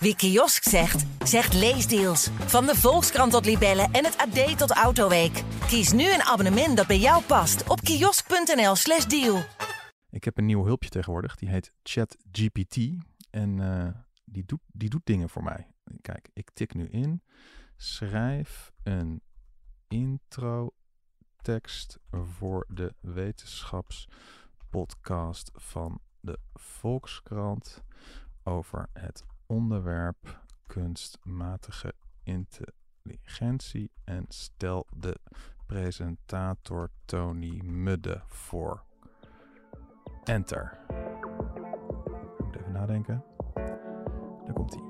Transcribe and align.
Wie 0.00 0.16
kiosk 0.16 0.62
zegt, 0.62 1.28
zegt 1.28 1.54
leesdeals. 1.54 2.30
Van 2.30 2.66
de 2.66 2.74
Volkskrant 2.74 3.32
tot 3.32 3.44
Libellen 3.44 3.92
en 3.92 4.04
het 4.04 4.16
AD 4.16 4.58
tot 4.58 4.70
Autoweek. 4.70 5.42
Kies 5.66 5.92
nu 5.92 6.12
een 6.12 6.22
abonnement 6.22 6.76
dat 6.76 6.86
bij 6.86 6.98
jou 6.98 7.22
past 7.22 7.68
op 7.68 7.80
kiosk.nl/slash 7.80 9.04
deal. 9.04 9.42
Ik 10.10 10.24
heb 10.24 10.38
een 10.38 10.46
nieuw 10.46 10.64
hulpje 10.64 10.90
tegenwoordig, 10.90 11.36
die 11.36 11.48
heet 11.48 11.72
ChatGPT. 11.82 12.76
En 13.30 13.58
uh, 13.58 13.88
die, 14.24 14.44
doet, 14.44 14.60
die 14.66 14.88
doet 14.88 15.06
dingen 15.06 15.28
voor 15.28 15.42
mij. 15.42 15.66
Kijk, 16.00 16.30
ik 16.32 16.50
tik 16.50 16.74
nu 16.74 16.88
in. 16.88 17.22
Schrijf 17.76 18.72
een 18.82 19.22
intro 19.88 20.70
tekst 21.42 21.98
voor 22.10 22.66
de 22.68 22.94
wetenschapspodcast 23.00 25.50
van 25.54 26.00
de 26.20 26.38
Volkskrant 26.54 27.82
over 28.42 28.88
het 28.92 29.24
onderwerp 29.48 30.40
kunstmatige 30.66 31.92
intelligentie 32.22 33.90
en 34.04 34.24
stel 34.28 34.86
de 34.96 35.20
presentator 35.66 36.90
Tony 37.04 37.60
Mudde 37.64 38.22
voor. 38.26 38.84
Enter. 40.24 40.78
Ik 42.38 42.44
moet 42.44 42.56
even 42.56 42.72
nadenken. 42.72 43.24
Daar 44.44 44.54
komt 44.54 44.74
hij. 44.74 44.82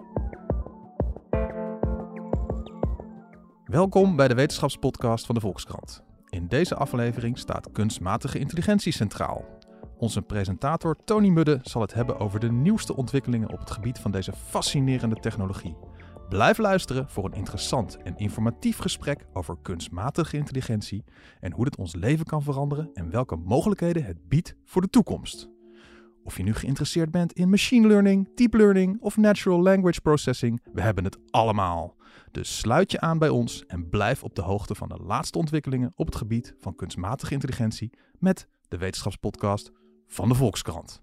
Welkom 3.65 4.17
bij 4.17 4.29
de 4.29 4.35
wetenschapspodcast 4.35 5.27
van 5.27 5.35
de 5.35 5.41
Volkskrant. 5.41 6.03
In 6.29 6.49
deze 6.49 6.75
aflevering 6.75 7.39
staat 7.39 7.73
kunstmatige 7.73 8.39
intelligentie 8.39 8.93
centraal. 8.93 9.58
Onze 9.99 10.23
presentator 10.23 10.97
Tony 11.05 11.29
Mudde 11.29 11.59
zal 11.63 11.81
het 11.81 11.95
hebben 11.95 12.19
over 12.19 12.41
de 12.41 12.53
nieuwste 12.53 12.97
ontwikkelingen 12.97 13.51
op 13.51 13.59
het 13.59 13.71
gebied 13.71 13.99
van 13.99 14.11
deze 14.11 14.33
fascinerende 14.33 15.17
technologie. 15.17 15.77
Blijf 16.29 16.59
luisteren 16.59 17.09
voor 17.09 17.25
een 17.25 17.33
interessant 17.33 17.97
en 17.97 18.17
informatief 18.17 18.79
gesprek 18.79 19.27
over 19.33 19.57
kunstmatige 19.63 20.37
intelligentie 20.37 21.05
en 21.41 21.53
hoe 21.53 21.65
dit 21.65 21.77
ons 21.77 21.95
leven 21.95 22.25
kan 22.25 22.43
veranderen 22.43 22.91
en 22.95 23.11
welke 23.11 23.37
mogelijkheden 23.37 24.05
het 24.05 24.29
biedt 24.29 24.55
voor 24.65 24.83
de 24.83 24.91
toekomst. 24.91 25.49
Of 26.25 26.37
je 26.37 26.43
nu 26.43 26.55
geïnteresseerd 26.55 27.11
bent 27.11 27.33
in 27.33 27.51
machine 27.51 27.87
learning, 27.87 28.35
deep 28.35 28.55
learning 28.55 29.01
of 29.01 29.17
natural 29.17 29.63
language 29.63 30.01
processing, 30.01 30.61
we 30.73 30.81
hebben 30.81 31.05
het 31.05 31.19
allemaal. 31.31 31.97
Dus 32.31 32.59
sluit 32.59 32.93
je 32.93 33.01
aan 33.01 33.19
bij 33.19 33.29
ons 33.29 33.67
en 33.67 33.89
blijf 33.89 34.25
op 34.25 34.35
de 34.35 34.43
hoogte 34.43 34.75
van 34.75 34.89
de 34.89 34.99
laatste 35.07 35.39
ontwikkelingen 35.39 35.93
op 35.95 36.07
het 36.07 36.17
gebied 36.17 36.55
van 36.59 36.75
kunstmatige 36.75 37.33
intelligentie 37.33 37.91
met 38.19 38.49
de 38.69 38.79
wetenschapspodcast 38.79 39.73
van 40.09 40.29
de 40.29 40.35
Volkskrant. 40.35 41.03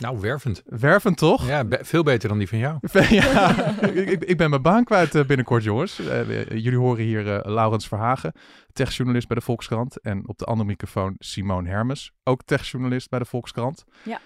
Nou, 0.00 0.20
wervend. 0.20 0.62
Wervend, 0.66 1.16
toch? 1.16 1.46
Ja, 1.46 1.64
veel 1.68 2.02
beter 2.02 2.28
dan 2.28 2.38
die 2.38 2.48
van 2.48 2.58
jou. 2.58 2.78
ja, 3.20 3.80
ik, 3.80 4.24
ik, 4.24 4.36
ben 4.36 4.50
mijn 4.50 4.62
baan 4.62 4.84
kwijt 4.84 5.14
uh, 5.14 5.24
binnenkort, 5.24 5.62
jongens. 5.62 6.00
Uh, 6.00 6.48
jullie 6.48 6.78
horen 6.78 7.04
hier 7.04 7.26
uh, 7.26 7.54
Laurens 7.54 7.88
Verhagen, 7.88 8.32
techjournalist 8.72 9.26
bij 9.26 9.36
de 9.36 9.42
Volkskrant. 9.42 10.00
En 10.00 10.28
op 10.28 10.38
de 10.38 10.44
andere 10.44 10.68
microfoon 10.68 11.14
Simone 11.18 11.68
Hermes, 11.68 12.12
ook 12.24 12.42
techjournalist 12.44 13.08
bij 13.08 13.18
de 13.18 13.24
Volkskrant. 13.24 13.84
Ja. 14.02 14.20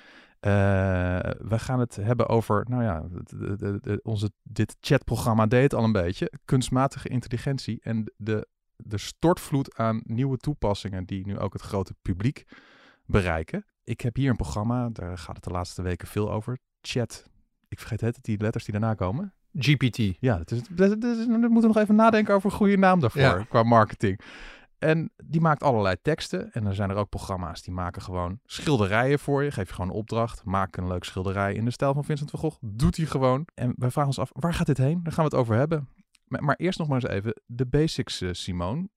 we 1.39 1.59
gaan 1.59 1.81
het 1.81 1.97
hebben 1.97 2.29
over, 2.29 2.65
nou 2.69 2.83
ja, 2.83 3.05
de, 3.11 3.57
de, 3.57 3.79
de, 3.81 4.01
onze, 4.03 4.31
dit 4.43 4.77
chatprogramma 4.81 5.47
deed 5.47 5.75
al 5.75 5.85
een 5.85 5.93
beetje. 5.93 6.33
Kunstmatige 6.45 7.09
intelligentie 7.09 7.81
en 7.83 8.13
de, 8.17 8.49
de 8.77 8.99
stortvloed 8.99 9.77
aan 9.77 10.01
nieuwe 10.05 10.37
toepassingen 10.37 11.05
die 11.05 11.27
nu 11.27 11.39
ook 11.39 11.53
het 11.53 11.63
grote 11.63 11.95
publiek 12.03 12.45
bereiken. 13.07 13.65
Ik 13.85 14.01
heb 14.01 14.17
hier 14.17 14.31
een 14.31 14.37
programma, 14.37 14.89
daar 14.89 15.19
gaat 15.19 15.35
het 15.35 15.45
de 15.45 15.51
laatste 15.51 15.83
weken 15.83 16.09
veel 16.09 16.33
over. 16.33 16.59
Chat. 16.81 17.31
Ik 17.69 17.79
vergeet 17.79 18.01
het, 18.01 18.19
die 18.21 18.41
letters 18.41 18.65
die 18.65 18.73
daarna 18.73 18.95
komen. 18.95 19.35
GPT. 19.59 19.97
Ja, 20.21 20.39
het 20.39 20.51
is, 20.51 20.59
het 20.77 21.05
is, 21.05 21.27
we 21.27 21.49
moeten 21.51 21.71
nog 21.71 21.77
even 21.77 21.95
nadenken 21.95 22.35
over 22.35 22.51
een 22.51 22.57
goede 22.57 22.77
naam 22.77 23.01
daarvoor 23.01 23.47
qua 23.49 23.63
marketing. 23.63 24.21
En 24.79 25.11
die 25.25 25.41
maakt 25.41 25.63
allerlei 25.63 25.97
teksten. 26.03 26.53
En 26.53 26.65
dan 26.65 26.75
zijn 26.75 26.91
er 26.91 26.97
ook 26.97 27.09
programma's 27.09 27.63
die 27.63 27.75
maken 27.75 28.03
gewoon 28.03 28.41
schilderijen 28.45 29.19
voor 29.19 29.43
je. 29.43 29.51
Geef 29.51 29.69
je 29.69 29.75
gewoon 29.75 29.91
een 29.91 29.97
opdracht. 29.97 30.45
Maak 30.45 30.77
een 30.77 30.87
leuk 30.87 31.05
schilderij 31.05 31.55
in 31.55 31.65
de 31.65 31.71
stijl 31.71 31.95
van 31.95 32.05
Vincent 32.05 32.31
van 32.31 32.39
Gogh. 32.39 32.57
Doet 32.61 32.97
hij 32.97 33.07
gewoon. 33.07 33.47
En 33.55 33.75
wij 33.77 33.91
vragen 33.91 34.11
ons 34.11 34.19
af, 34.19 34.31
waar 34.33 34.55
gaat 34.55 34.67
dit 34.67 34.79
heen? 34.79 35.03
Daar 35.03 35.13
gaan 35.13 35.25
we 35.25 35.31
het 35.31 35.41
over 35.41 35.57
hebben. 35.57 35.89
Maar, 36.27 36.45
maar 36.45 36.57
eerst 36.57 36.79
nog 36.79 36.89
maar 36.89 37.03
eens 37.03 37.13
even 37.13 37.43
de 37.47 37.67
basics, 37.67 38.23
uh, 38.23 38.33
Simone. 38.33 38.89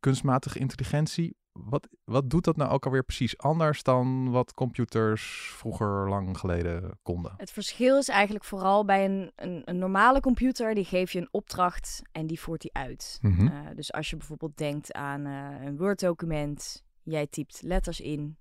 Kunstmatige 0.00 0.58
intelligentie 0.58 1.36
wat, 1.64 1.88
wat 2.04 2.30
doet 2.30 2.44
dat 2.44 2.56
nou 2.56 2.70
ook 2.70 2.84
alweer 2.84 3.04
precies 3.04 3.38
anders 3.38 3.82
dan 3.82 4.30
wat 4.30 4.54
computers 4.54 5.52
vroeger 5.54 6.08
lang 6.08 6.38
geleden 6.38 6.98
konden? 7.02 7.34
Het 7.36 7.50
verschil 7.50 7.98
is 7.98 8.08
eigenlijk 8.08 8.44
vooral 8.44 8.84
bij 8.84 9.04
een, 9.04 9.32
een, 9.36 9.62
een 9.64 9.78
normale 9.78 10.20
computer, 10.20 10.74
die 10.74 10.84
geef 10.84 11.12
je 11.12 11.18
een 11.18 11.28
opdracht 11.30 12.02
en 12.12 12.26
die 12.26 12.40
voert 12.40 12.60
die 12.60 12.74
uit. 12.74 13.18
Mhm. 13.20 13.46
Uh, 13.46 13.60
dus 13.74 13.92
als 13.92 14.10
je 14.10 14.16
bijvoorbeeld 14.16 14.56
denkt 14.56 14.92
aan 14.92 15.26
uh, 15.26 15.64
een 15.64 15.76
Word-document, 15.76 16.84
jij 17.02 17.26
typt 17.26 17.62
letters 17.62 18.00
in 18.00 18.36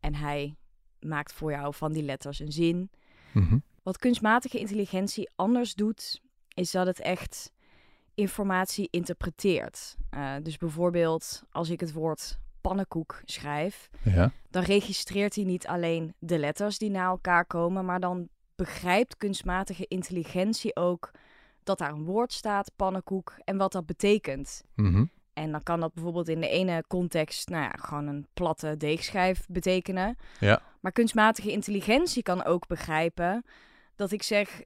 en 0.00 0.14
hij 0.14 0.56
maakt 1.00 1.32
voor 1.32 1.50
jou 1.50 1.74
van 1.74 1.92
die 1.92 2.02
letters 2.02 2.38
een 2.38 2.52
zin. 2.52 2.90
Mhm. 3.32 3.58
Wat 3.82 3.98
kunstmatige 3.98 4.58
intelligentie 4.58 5.30
anders 5.36 5.74
doet, 5.74 6.20
is 6.54 6.70
dat 6.70 6.86
het 6.86 7.00
echt 7.00 7.52
informatie 8.14 8.88
interpreteert. 8.90 9.96
Uh, 10.14 10.34
dus 10.42 10.56
bijvoorbeeld 10.56 11.42
als 11.50 11.70
ik 11.70 11.80
het 11.80 11.92
woord 11.92 12.38
pannenkoek 12.60 13.22
schrijf, 13.24 13.90
ja. 14.02 14.32
dan 14.50 14.62
registreert 14.62 15.34
hij 15.34 15.44
niet 15.44 15.66
alleen 15.66 16.14
de 16.18 16.38
letters 16.38 16.78
die 16.78 16.90
na 16.90 17.04
elkaar 17.04 17.44
komen, 17.44 17.84
maar 17.84 18.00
dan 18.00 18.28
begrijpt 18.56 19.16
kunstmatige 19.16 19.84
intelligentie 19.88 20.76
ook 20.76 21.10
dat 21.62 21.78
daar 21.78 21.92
een 21.92 22.04
woord 22.04 22.32
staat, 22.32 22.72
pannenkoek, 22.76 23.34
en 23.44 23.56
wat 23.56 23.72
dat 23.72 23.86
betekent. 23.86 24.64
Mm 24.74 25.10
En 25.32 25.50
dan 25.50 25.62
kan 25.62 25.80
dat 25.80 25.94
bijvoorbeeld 25.94 26.28
in 26.28 26.40
de 26.40 26.48
ene 26.48 26.84
context, 26.88 27.48
nou 27.48 27.62
ja, 27.62 27.72
gewoon 27.78 28.06
een 28.06 28.26
platte 28.34 28.76
deegschijf 28.76 29.46
betekenen. 29.48 30.16
Ja. 30.40 30.62
Maar 30.80 30.92
kunstmatige 30.92 31.50
intelligentie 31.50 32.22
kan 32.22 32.44
ook 32.44 32.66
begrijpen 32.66 33.44
dat 33.96 34.12
ik 34.12 34.22
zeg, 34.22 34.62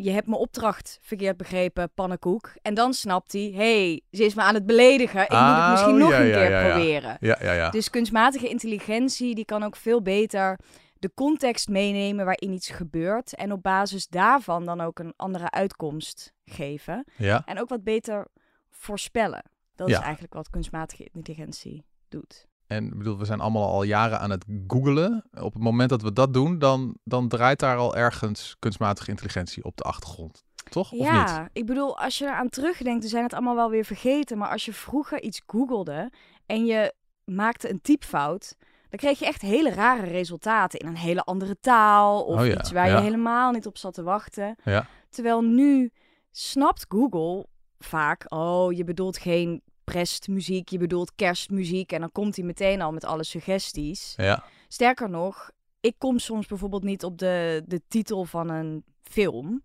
je 0.00 0.10
hebt 0.10 0.26
mijn 0.26 0.40
opdracht 0.40 0.98
verkeerd 1.02 1.36
begrepen, 1.36 1.90
pannenkoek. 1.94 2.52
En 2.62 2.74
dan 2.74 2.94
snapt 2.94 3.32
hij, 3.32 3.52
hey, 3.54 4.02
ze 4.10 4.24
is 4.24 4.34
me 4.34 4.42
aan 4.42 4.54
het 4.54 4.66
beledigen. 4.66 5.22
Ik 5.22 5.30
moet 5.30 5.38
het 5.38 5.70
misschien 5.70 5.92
Oh, 5.92 5.98
nog 5.98 6.10
ja, 6.10 6.20
een 6.20 6.32
keer 6.32 6.50
ja, 6.50 6.60
ja. 6.60 6.72
proberen. 6.72 7.70
Dus 7.70 7.90
kunstmatige 7.90 8.48
intelligentie, 8.48 9.34
die 9.34 9.44
kan 9.44 9.62
ook 9.62 9.76
veel 9.76 10.02
beter 10.02 10.58
de 10.98 11.10
context 11.14 11.68
meenemen 11.68 12.24
waarin 12.24 12.52
iets 12.52 12.70
gebeurt. 12.70 13.34
En 13.34 13.52
op 13.52 13.62
basis 13.62 14.08
daarvan 14.08 14.64
dan 14.64 14.80
ook 14.80 14.98
een 14.98 15.12
andere 15.16 15.50
uitkomst 15.50 16.32
geven. 16.44 17.04
En 17.44 17.60
ook 17.60 17.68
wat 17.68 17.84
beter 17.84 18.26
voorspellen. 18.70 19.42
Dat 19.74 19.88
is 19.88 19.98
eigenlijk 19.98 20.34
wat 20.34 20.50
kunstmatige 20.50 21.08
intelligentie 21.12 21.84
doet. 22.08 22.47
En 22.68 22.86
ik 22.86 22.98
bedoel, 22.98 23.18
we 23.18 23.24
zijn 23.24 23.40
allemaal 23.40 23.70
al 23.72 23.82
jaren 23.82 24.20
aan 24.20 24.30
het 24.30 24.44
googelen. 24.66 25.24
Op 25.40 25.52
het 25.52 25.62
moment 25.62 25.90
dat 25.90 26.02
we 26.02 26.12
dat 26.12 26.34
doen, 26.34 26.58
dan, 26.58 26.96
dan 27.04 27.28
draait 27.28 27.58
daar 27.58 27.76
al 27.76 27.96
ergens 27.96 28.56
kunstmatige 28.58 29.10
intelligentie 29.10 29.64
op 29.64 29.76
de 29.76 29.82
achtergrond. 29.82 30.44
Toch? 30.70 30.92
Of 30.92 30.98
ja, 30.98 31.40
niet? 31.40 31.50
ik 31.52 31.66
bedoel, 31.66 31.98
als 31.98 32.18
je 32.18 32.24
eraan 32.24 32.48
terugdenkt, 32.48 33.02
we 33.02 33.08
zijn 33.08 33.22
het 33.22 33.32
allemaal 33.32 33.54
wel 33.54 33.70
weer 33.70 33.84
vergeten. 33.84 34.38
Maar 34.38 34.48
als 34.50 34.64
je 34.64 34.72
vroeger 34.72 35.22
iets 35.22 35.42
googelde 35.46 36.10
en 36.46 36.64
je 36.64 36.94
maakte 37.24 37.70
een 37.70 37.80
typfout, 37.80 38.56
dan 38.88 38.98
kreeg 38.98 39.18
je 39.18 39.26
echt 39.26 39.42
hele 39.42 39.70
rare 39.70 40.06
resultaten 40.06 40.78
in 40.78 40.86
een 40.86 40.96
hele 40.96 41.24
andere 41.24 41.56
taal. 41.60 42.24
Of 42.24 42.40
Oh 42.40 42.46
ja, 42.46 42.58
iets 42.58 42.72
waar 42.72 42.88
ja. 42.88 42.96
je 42.96 43.02
helemaal 43.02 43.52
niet 43.52 43.66
op 43.66 43.76
zat 43.76 43.94
te 43.94 44.02
wachten. 44.02 44.56
Ja. 44.64 44.86
Terwijl 45.08 45.42
nu 45.42 45.90
snapt 46.30 46.86
Google 46.88 47.46
vaak, 47.78 48.24
oh, 48.28 48.72
je 48.72 48.84
bedoelt 48.84 49.18
geen 49.18 49.62
prestmuziek, 49.92 50.68
je 50.68 50.78
bedoelt 50.78 51.12
kerstmuziek. 51.14 51.92
En 51.92 52.00
dan 52.00 52.12
komt 52.12 52.36
hij 52.36 52.44
meteen 52.44 52.80
al 52.82 52.92
met 52.92 53.04
alle 53.04 53.24
suggesties. 53.24 54.14
Ja. 54.16 54.44
Sterker 54.68 55.10
nog, 55.10 55.50
ik 55.80 55.94
kom 55.98 56.18
soms 56.18 56.46
bijvoorbeeld 56.46 56.82
niet 56.82 57.04
op 57.04 57.18
de, 57.18 57.62
de 57.66 57.80
titel 57.88 58.24
van 58.24 58.48
een 58.50 58.84
film. 59.02 59.62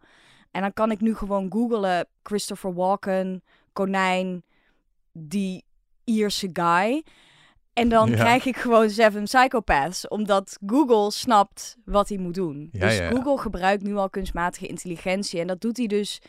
En 0.52 0.62
dan 0.62 0.74
kan 0.74 0.92
ik 0.92 1.02
nu 1.02 1.16
gewoon 1.16 1.52
googlen 1.52 2.08
Christopher 2.24 2.74
Walken, 2.74 3.44
konijn, 3.74 4.44
die 5.12 5.64
Ierse 6.04 6.50
guy. 6.54 7.04
En 7.74 7.90
dan 7.90 8.10
Ja. 8.10 8.16
krijg 8.16 8.46
ik 8.46 8.58
gewoon 8.58 8.90
Seven 8.90 9.24
Psychopaths, 9.24 10.08
omdat 10.08 10.58
Google 10.66 11.12
snapt 11.12 11.78
wat 11.86 12.10
hij 12.10 12.18
moet 12.18 12.34
doen. 12.34 12.70
Ja, 12.72 12.80
dus 12.80 12.98
ja, 12.98 13.04
ja. 13.04 13.10
Google 13.10 13.38
gebruikt 13.38 13.84
nu 13.84 13.96
al 13.96 14.10
kunstmatige 14.10 14.68
intelligentie. 14.68 15.40
En 15.40 15.48
dat 15.48 15.62
doet 15.62 15.78
hij 15.78 15.88
dus 15.88 16.22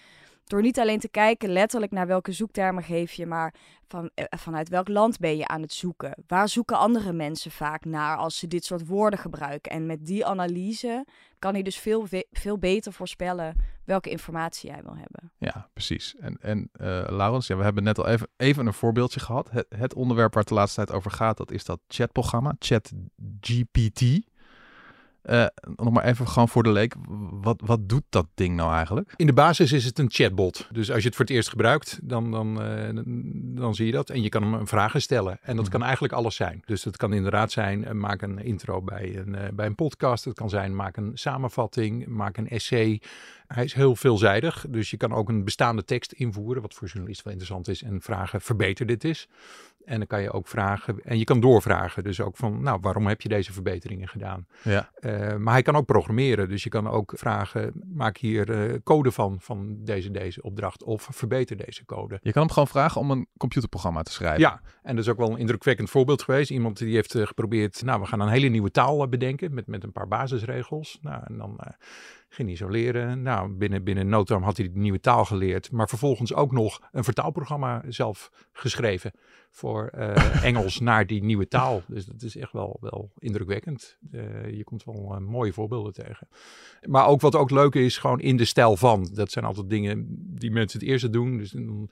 door 0.44 0.62
niet 0.62 0.78
alleen 0.78 0.98
te 0.98 1.08
kijken 1.08 1.48
letterlijk 1.52 1.92
naar 1.92 2.06
welke 2.06 2.32
zoektermen 2.32 2.82
geef 2.82 3.12
je, 3.12 3.26
maar 3.26 3.54
van, 3.88 4.10
eh, 4.14 4.24
vanuit 4.38 4.68
welk 4.68 4.88
land 4.88 5.18
ben 5.18 5.36
je 5.36 5.46
aan 5.46 5.62
het 5.62 5.72
zoeken? 5.72 6.22
Waar 6.26 6.48
zoeken 6.48 6.78
andere 6.78 7.12
mensen 7.12 7.50
vaak 7.50 7.84
naar 7.84 8.16
als 8.16 8.38
ze 8.38 8.46
dit 8.46 8.64
soort 8.64 8.86
woorden 8.86 9.18
gebruiken? 9.18 9.72
En 9.72 9.86
met 9.86 10.06
die 10.06 10.26
analyse 10.26 11.06
kan 11.38 11.52
hij 11.52 11.62
dus 11.62 11.78
veel, 11.78 12.06
ve- 12.06 12.26
veel 12.30 12.58
beter 12.58 12.92
voorspellen 12.92 13.54
welke 13.84 14.10
informatie 14.10 14.70
jij 14.70 14.82
wil 14.82 14.96
hebben. 14.96 15.32
Ja, 15.38 15.68
precies. 15.72 16.14
En, 16.20 16.36
en 16.40 16.68
eh 16.72 17.04
Laurens, 17.08 17.46
ja, 17.46 17.56
we 17.56 17.62
hebben 17.62 17.82
net 17.84 17.98
al 17.98 18.06
even, 18.06 18.28
even 18.36 18.66
een 18.66 18.72
voorbeeldje 18.72 19.20
gehad. 19.20 19.50
Het, 19.50 19.66
het 19.68 19.94
onderwerp 19.94 20.32
waar 20.32 20.42
het 20.42 20.52
de 20.52 20.58
laatste 20.58 20.84
tijd 20.84 20.96
over 20.98 21.10
gaat, 21.10 21.36
dat 21.36 21.50
is 21.50 21.64
dat 21.64 21.80
chatprogramma, 21.88 22.54
ChatGPT. 22.58 24.00
Uh, 25.30 25.46
nog 25.76 25.90
maar 25.90 26.04
even 26.04 26.28
gewoon 26.28 26.48
voor 26.48 26.62
de 26.62 26.72
leek. 26.72 26.94
Wat, 27.30 27.60
wat 27.64 27.88
doet 27.88 28.02
dat 28.08 28.26
ding 28.34 28.56
nou 28.56 28.74
eigenlijk? 28.74 29.12
In 29.16 29.26
de 29.26 29.32
basis 29.32 29.72
is 29.72 29.84
het 29.84 29.98
een 29.98 30.10
chatbot. 30.10 30.68
Dus 30.72 30.90
als 30.90 31.00
je 31.00 31.06
het 31.06 31.16
voor 31.16 31.24
het 31.24 31.34
eerst 31.34 31.48
gebruikt, 31.48 31.98
dan, 32.02 32.30
dan, 32.30 32.62
uh, 32.62 33.02
dan 33.56 33.74
zie 33.74 33.86
je 33.86 33.92
dat. 33.92 34.10
En 34.10 34.22
je 34.22 34.28
kan 34.28 34.42
hem 34.42 34.54
een 34.54 34.66
vragen 34.66 35.02
stellen. 35.02 35.38
En 35.42 35.56
dat 35.56 35.64
mhm. 35.64 35.72
kan 35.72 35.82
eigenlijk 35.82 36.12
alles 36.12 36.36
zijn. 36.36 36.62
Dus 36.64 36.84
het 36.84 36.96
kan 36.96 37.12
inderdaad 37.12 37.52
zijn, 37.52 37.82
uh, 37.82 37.90
maak 37.90 38.22
een 38.22 38.38
intro 38.38 38.82
bij 38.82 39.16
een, 39.16 39.54
bij 39.54 39.66
een 39.66 39.74
podcast. 39.74 40.24
Het 40.24 40.34
kan 40.34 40.50
zijn, 40.50 40.76
maak 40.76 40.96
een 40.96 41.10
samenvatting, 41.14 42.06
maak 42.06 42.36
een 42.36 42.48
essay. 42.48 43.00
Hij 43.54 43.64
is 43.64 43.72
heel 43.72 43.96
veelzijdig. 43.96 44.66
Dus 44.68 44.90
je 44.90 44.96
kan 44.96 45.12
ook 45.12 45.28
een 45.28 45.44
bestaande 45.44 45.84
tekst 45.84 46.12
invoeren, 46.12 46.62
wat 46.62 46.74
voor 46.74 46.88
journalisten 46.88 47.24
wel 47.24 47.32
interessant 47.32 47.68
is. 47.68 47.82
En 47.82 48.00
vragen, 48.00 48.40
verbeter 48.40 48.86
dit 48.86 49.04
is. 49.04 49.28
En 49.84 49.98
dan 49.98 50.06
kan 50.06 50.22
je 50.22 50.32
ook 50.32 50.48
vragen, 50.48 51.00
en 51.04 51.18
je 51.18 51.24
kan 51.24 51.40
doorvragen. 51.40 52.04
Dus 52.04 52.20
ook 52.20 52.36
van, 52.36 52.62
nou, 52.62 52.78
waarom 52.80 53.06
heb 53.06 53.20
je 53.20 53.28
deze 53.28 53.52
verbeteringen 53.52 54.08
gedaan? 54.08 54.46
Ja. 54.62 54.90
Uh, 55.00 55.36
maar 55.36 55.52
hij 55.52 55.62
kan 55.62 55.76
ook 55.76 55.86
programmeren. 55.86 56.48
Dus 56.48 56.62
je 56.62 56.68
kan 56.68 56.88
ook 56.88 57.12
vragen, 57.16 57.72
maak 57.92 58.16
hier 58.16 58.50
uh, 58.50 58.78
code 58.84 59.12
van, 59.12 59.36
van 59.40 59.76
deze, 59.84 60.10
deze 60.10 60.42
opdracht. 60.42 60.82
Of 60.82 61.08
verbeter 61.10 61.56
deze 61.56 61.84
code. 61.84 62.18
Je 62.22 62.32
kan 62.32 62.42
hem 62.42 62.50
gewoon 62.50 62.68
vragen 62.68 63.00
om 63.00 63.10
een 63.10 63.28
computerprogramma 63.36 64.02
te 64.02 64.12
schrijven. 64.12 64.40
Ja, 64.40 64.60
en 64.82 64.96
dat 64.96 65.04
is 65.04 65.10
ook 65.10 65.18
wel 65.18 65.30
een 65.30 65.38
indrukwekkend 65.38 65.90
voorbeeld 65.90 66.22
geweest. 66.22 66.50
Iemand 66.50 66.78
die 66.78 66.94
heeft 66.94 67.14
uh, 67.14 67.26
geprobeerd, 67.26 67.82
nou, 67.82 68.00
we 68.00 68.06
gaan 68.06 68.20
een 68.20 68.28
hele 68.28 68.48
nieuwe 68.48 68.70
taal 68.70 69.08
bedenken 69.08 69.54
met, 69.54 69.66
met 69.66 69.84
een 69.84 69.92
paar 69.92 70.08
basisregels. 70.08 70.98
Nou, 71.02 71.22
en 71.26 71.38
dan 71.38 71.60
ging 72.34 72.48
hij 72.48 72.56
zo 72.56 72.68
leren. 72.68 73.22
Nou, 73.22 73.48
binnen, 73.48 73.84
binnen 73.84 74.08
no 74.08 74.22
time 74.22 74.44
had 74.44 74.56
hij 74.56 74.72
de 74.72 74.78
nieuwe 74.78 75.00
taal 75.00 75.24
geleerd. 75.24 75.70
Maar 75.72 75.88
vervolgens 75.88 76.34
ook 76.34 76.52
nog 76.52 76.80
een 76.92 77.04
vertaalprogramma 77.04 77.82
zelf 77.88 78.30
geschreven 78.52 79.12
voor 79.54 79.90
uh, 79.98 80.44
Engels 80.44 80.80
naar 80.80 81.06
die 81.06 81.24
nieuwe 81.24 81.48
taal. 81.48 81.82
Dus 81.86 82.04
dat 82.04 82.22
is 82.22 82.36
echt 82.36 82.52
wel, 82.52 82.76
wel 82.80 83.12
indrukwekkend. 83.18 83.98
Uh, 84.12 84.50
je 84.50 84.64
komt 84.64 84.84
wel 84.84 85.14
uh, 85.14 85.18
mooie 85.18 85.52
voorbeelden 85.52 85.92
tegen. 85.92 86.28
Maar 86.86 87.06
ook 87.06 87.20
wat 87.20 87.34
ook 87.34 87.50
leuk 87.50 87.74
is, 87.74 87.98
gewoon 87.98 88.20
in 88.20 88.36
de 88.36 88.44
stijl 88.44 88.76
van. 88.76 89.08
Dat 89.12 89.30
zijn 89.30 89.44
altijd 89.44 89.68
dingen 89.68 90.06
die 90.38 90.50
mensen 90.50 90.78
het 90.80 90.88
eerste 90.88 91.10
doen. 91.10 91.36
Dus 91.36 91.50
dan, 91.50 91.90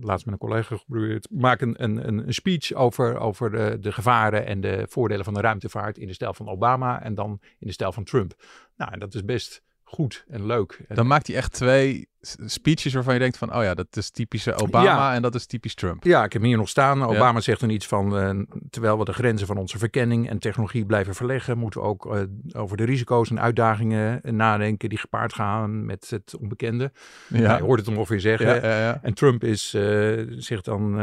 laatst 0.00 0.24
met 0.24 0.34
een 0.34 0.48
collega 0.48 0.76
geprobeerd. 0.76 1.28
Maak 1.30 1.60
een, 1.60 1.82
een, 1.82 2.08
een 2.08 2.34
speech 2.34 2.72
over, 2.72 3.18
over 3.18 3.50
de, 3.50 3.76
de 3.80 3.92
gevaren 3.92 4.46
en 4.46 4.60
de 4.60 4.86
voordelen 4.88 5.24
van 5.24 5.34
de 5.34 5.40
ruimtevaart 5.40 5.98
in 5.98 6.06
de 6.06 6.14
stijl 6.14 6.34
van 6.34 6.48
Obama 6.48 7.02
en 7.02 7.14
dan 7.14 7.40
in 7.58 7.66
de 7.66 7.72
stijl 7.72 7.92
van 7.92 8.04
Trump. 8.04 8.34
Nou, 8.76 8.92
en 8.92 8.98
dat 8.98 9.14
is 9.14 9.24
best 9.24 9.62
goed 9.94 10.24
en 10.28 10.46
leuk. 10.46 10.80
Dan 10.88 11.06
maakt 11.06 11.26
hij 11.26 11.36
echt 11.36 11.52
twee 11.52 12.08
speeches 12.44 12.94
waarvan 12.94 13.14
je 13.14 13.20
denkt 13.20 13.36
van, 13.36 13.56
oh 13.56 13.62
ja, 13.62 13.74
dat 13.74 13.96
is 13.96 14.10
typische 14.10 14.54
Obama 14.54 15.14
en 15.14 15.22
dat 15.22 15.34
is 15.34 15.46
typisch 15.46 15.74
Trump. 15.74 16.04
Ja, 16.04 16.24
ik 16.24 16.32
heb 16.32 16.42
hier 16.42 16.56
nog 16.56 16.68
staan. 16.68 17.02
Obama 17.04 17.40
zegt 17.40 17.60
dan 17.60 17.70
iets 17.70 17.86
van, 17.86 18.18
uh, 18.18 18.44
terwijl 18.70 18.98
we 18.98 19.04
de 19.04 19.12
grenzen 19.12 19.46
van 19.46 19.56
onze 19.56 19.78
verkenning 19.78 20.28
en 20.28 20.38
technologie 20.38 20.86
blijven 20.86 21.14
verleggen, 21.14 21.58
moeten 21.58 21.80
we 21.80 21.86
ook 21.86 22.06
uh, 22.06 22.20
over 22.52 22.76
de 22.76 22.84
risico's 22.84 23.30
en 23.30 23.40
uitdagingen 23.40 24.20
nadenken 24.22 24.88
die 24.88 24.98
gepaard 24.98 25.34
gaan 25.34 25.84
met 25.84 26.10
het 26.10 26.36
onbekende. 26.40 26.92
Ja. 27.28 27.56
je 27.56 27.62
hoort 27.62 27.78
het 27.78 27.88
hem 27.88 27.98
ongeveer 27.98 28.20
zeggen. 28.20 28.62
En 29.02 29.14
Trump 29.14 29.44
is, 29.44 29.74
uh, 29.74 30.26
zegt 30.28 30.64
dan 30.64 30.98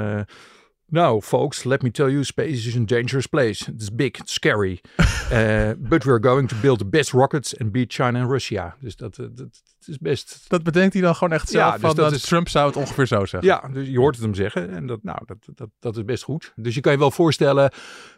Now, 0.94 1.22
folks, 1.22 1.64
let 1.64 1.84
me 1.84 1.92
tell 1.92 2.10
you, 2.10 2.24
space 2.24 2.68
is 2.68 2.76
a 2.76 2.80
dangerous 2.80 3.26
place. 3.26 3.66
It's 3.70 3.90
big, 3.90 4.20
it's 4.20 4.34
scary. 4.34 4.82
uh, 5.32 5.74
but 5.90 6.04
we're 6.04 6.20
going 6.20 6.50
to 6.50 6.56
build 6.56 6.80
the 6.80 6.86
best 6.86 7.14
rockets 7.14 7.58
and 7.60 7.72
beat 7.72 7.94
China 7.94 8.20
and 8.20 8.30
Russia. 8.30 8.76
Dus 8.80 8.96
dat, 8.96 9.16
dat, 9.16 9.38
dat 9.38 9.64
is 9.86 9.98
best... 9.98 10.46
Dat 10.48 10.64
bedenkt 10.64 10.94
hij 10.94 11.02
dan 11.02 11.16
gewoon 11.16 11.34
echt 11.34 11.50
zelf? 11.50 11.66
Ja, 11.66 11.72
dus 11.72 11.82
van, 11.82 11.96
dat, 11.96 12.12
is... 12.12 12.22
Trump 12.22 12.50
zou 12.50 12.68
het 12.68 12.76
ongeveer 12.76 13.08
zo 13.08 13.26
zeggen. 13.26 13.50
Ja, 13.50 13.70
dus 13.74 13.88
je 13.88 13.98
hoort 13.98 14.16
het 14.16 14.24
hem 14.24 14.34
zeggen. 14.34 14.70
En 14.70 14.88
dat, 14.88 15.04
nou, 15.04 15.20
dat, 15.26 15.38
dat, 15.56 15.70
dat 15.80 15.98
is 15.98 16.06
best 16.06 16.24
goed. 16.24 16.54
Dus 16.56 16.76
je 16.76 16.82
kan 16.82 16.92
je 16.92 16.98
wel 16.98 17.12
voorstellen 17.12 17.72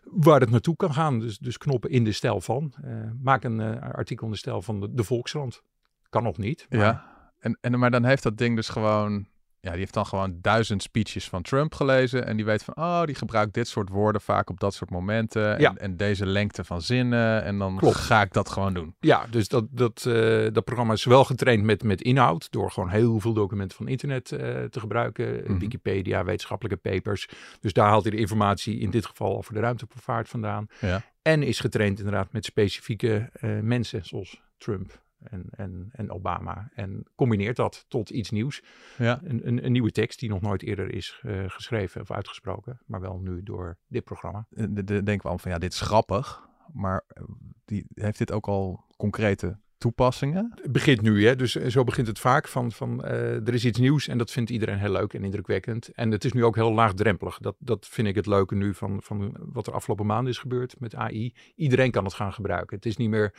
waar 0.03 0.39
het 0.39 0.49
naartoe 0.49 0.75
kan 0.75 0.93
gaan. 0.93 1.19
Dus, 1.19 1.37
dus 1.37 1.57
knoppen 1.57 1.89
in 1.89 2.03
de 2.03 2.11
stijl 2.11 2.41
van. 2.41 2.73
Uh, 2.85 2.93
maak 3.21 3.43
een 3.43 3.59
uh, 3.59 3.81
artikel 3.81 4.25
in 4.25 4.31
de 4.31 4.37
stijl 4.37 4.61
van 4.61 4.79
de, 4.79 4.93
de 4.93 5.03
Volkskrant. 5.03 5.63
Kan 6.09 6.23
nog 6.23 6.37
niet. 6.37 6.65
Maar... 6.69 6.79
Ja, 6.79 7.13
en, 7.39 7.57
en, 7.61 7.79
maar 7.79 7.91
dan 7.91 8.05
heeft 8.05 8.23
dat 8.23 8.37
ding 8.37 8.55
dus 8.55 8.69
gewoon 8.69 9.27
ja, 9.63 9.69
die 9.69 9.79
heeft 9.79 9.93
dan 9.93 10.05
gewoon 10.05 10.37
duizend 10.41 10.83
speeches 10.83 11.29
van 11.29 11.41
Trump 11.41 11.75
gelezen. 11.75 12.25
En 12.25 12.35
die 12.35 12.45
weet 12.45 12.63
van, 12.63 12.75
oh, 12.75 13.03
die 13.03 13.15
gebruikt 13.15 13.53
dit 13.53 13.67
soort 13.67 13.89
woorden 13.89 14.21
vaak 14.21 14.49
op 14.49 14.59
dat 14.59 14.73
soort 14.73 14.89
momenten. 14.89 15.57
En, 15.57 15.77
en 15.77 15.97
deze 15.97 16.25
lengte 16.25 16.63
van 16.63 16.81
zinnen. 16.81 17.43
En 17.43 17.57
dan 17.57 17.79
ga 17.81 18.21
ik 18.21 18.33
dat 18.33 18.49
gewoon 18.49 18.73
doen. 18.73 18.95
Ja, 18.99 19.25
dus 19.29 19.47
dat, 19.47 19.65
dat, 19.69 20.05
uh, 20.07 20.47
dat 20.51 20.63
programma 20.63 20.93
is 20.93 21.03
wel 21.03 21.23
getraind 21.25 21.63
met, 21.63 21.83
met 21.83 22.01
inhoud. 22.01 22.51
Door 22.51 22.71
gewoon 22.71 22.89
heel 22.89 23.19
veel 23.19 23.33
documenten 23.33 23.77
van 23.77 23.87
internet 23.87 24.31
uh, 24.31 24.39
te 24.39 24.79
gebruiken. 24.79 25.43
Mm 25.47 25.59
Wikipedia, 25.59 26.23
wetenschappelijke 26.23 26.89
papers. 26.89 27.29
Dus 27.59 27.73
daar 27.73 27.87
haalt 27.87 28.03
hij 28.03 28.11
de 28.11 28.17
informatie 28.17 28.79
in 28.79 28.89
dit 28.89 29.05
geval 29.05 29.37
over 29.37 29.53
de 29.53 29.59
ruimtevaart 29.59 30.29
vandaan. 30.29 30.67
Ja. 30.79 31.01
En 31.21 31.43
is 31.43 31.59
getraind 31.59 31.97
inderdaad 31.97 32.31
met 32.31 32.45
specifieke 32.45 33.29
uh, 33.41 33.59
mensen 33.59 34.05
zoals 34.05 34.41
Trump 34.57 35.01
en, 35.29 35.45
en, 35.51 35.89
en 35.91 36.11
Obama. 36.11 36.69
En 36.73 37.03
combineert 37.15 37.55
dat 37.55 37.85
tot 37.87 38.09
iets 38.09 38.31
nieuws. 38.31 38.63
Ja. 38.97 39.19
Een, 39.23 39.47
een, 39.47 39.65
een 39.65 39.71
nieuwe 39.71 39.91
tekst 39.91 40.19
die 40.19 40.29
nog 40.29 40.41
nooit 40.41 40.63
eerder 40.63 40.93
is 40.93 41.21
uh, 41.25 41.43
geschreven 41.47 42.01
of 42.01 42.11
uitgesproken, 42.11 42.79
maar 42.85 43.01
wel 43.01 43.19
nu 43.19 43.43
door 43.43 43.77
dit 43.87 44.03
programma. 44.03 44.47
De, 44.49 44.83
de, 44.83 45.03
denken 45.03 45.25
we 45.25 45.29
al 45.29 45.37
van 45.37 45.51
ja, 45.51 45.57
dit 45.57 45.73
is 45.73 45.81
grappig, 45.81 46.47
maar 46.73 47.03
eh, 47.07 47.23
die, 47.65 47.85
heeft 47.93 48.17
dit 48.17 48.31
ook 48.31 48.47
al 48.47 48.85
concrete 48.97 49.57
toepassingen? 49.83 50.51
Het 50.61 50.71
begint 50.71 51.01
nu, 51.01 51.25
hè? 51.25 51.35
dus 51.35 51.51
zo 51.51 51.83
begint 51.83 52.07
het 52.07 52.19
vaak 52.19 52.47
van, 52.47 52.71
van 52.71 53.01
uh, 53.05 53.47
er 53.47 53.53
is 53.53 53.65
iets 53.65 53.79
nieuws 53.79 54.07
en 54.07 54.17
dat 54.17 54.31
vindt 54.31 54.49
iedereen 54.49 54.77
heel 54.77 54.91
leuk 54.91 55.13
en 55.13 55.23
indrukwekkend. 55.23 55.87
En 55.87 56.11
het 56.11 56.25
is 56.25 56.33
nu 56.33 56.43
ook 56.43 56.55
heel 56.55 56.73
laagdrempelig. 56.73 57.37
Dat, 57.37 57.55
dat 57.59 57.87
vind 57.87 58.07
ik 58.07 58.15
het 58.15 58.25
leuke 58.25 58.55
nu 58.55 58.73
van, 58.73 59.01
van 59.01 59.35
wat 59.39 59.67
er 59.67 59.73
afgelopen 59.73 60.05
maanden 60.05 60.31
is 60.31 60.37
gebeurd 60.37 60.79
met 60.79 60.95
AI. 60.95 61.33
Iedereen 61.55 61.91
kan 61.91 62.03
het 62.03 62.13
gaan 62.13 62.33
gebruiken. 62.33 62.75
Het 62.75 62.85
is 62.85 62.97
niet 62.97 63.09
meer 63.09 63.33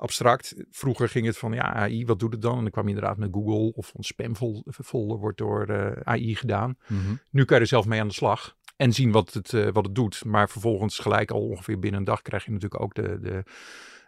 abstract. 0.00 0.54
Vroeger 0.70 1.08
ging 1.08 1.26
het 1.26 1.38
van 1.38 1.52
ja, 1.52 1.74
AI, 1.74 2.06
wat 2.06 2.18
doet 2.18 2.32
het 2.32 2.42
dan? 2.42 2.56
En 2.56 2.62
dan 2.62 2.70
kwam 2.70 2.88
je 2.88 2.94
inderdaad 2.94 3.16
met 3.16 3.28
Google 3.32 3.72
of 3.74 3.92
een 3.94 4.04
spamfolder 4.04 5.18
wordt 5.18 5.38
door 5.38 5.70
uh, 5.70 5.90
AI 6.02 6.34
gedaan. 6.34 6.76
Mhm. 6.86 7.14
Nu 7.30 7.44
kan 7.44 7.56
je 7.56 7.62
er 7.62 7.68
zelf 7.68 7.86
mee 7.86 8.00
aan 8.00 8.08
de 8.08 8.14
slag 8.14 8.56
en 8.76 8.92
zien 8.92 9.12
wat 9.12 9.32
het, 9.32 9.52
uh, 9.52 9.68
wat 9.72 9.84
het 9.84 9.94
doet. 9.94 10.24
Maar 10.24 10.48
vervolgens 10.48 10.98
gelijk 10.98 11.30
al 11.30 11.40
ongeveer 11.40 11.78
binnen 11.78 12.00
een 12.00 12.06
dag 12.06 12.22
krijg 12.22 12.44
je 12.44 12.50
natuurlijk 12.50 12.82
ook 12.82 12.94
de, 12.94 13.18
de, 13.20 13.44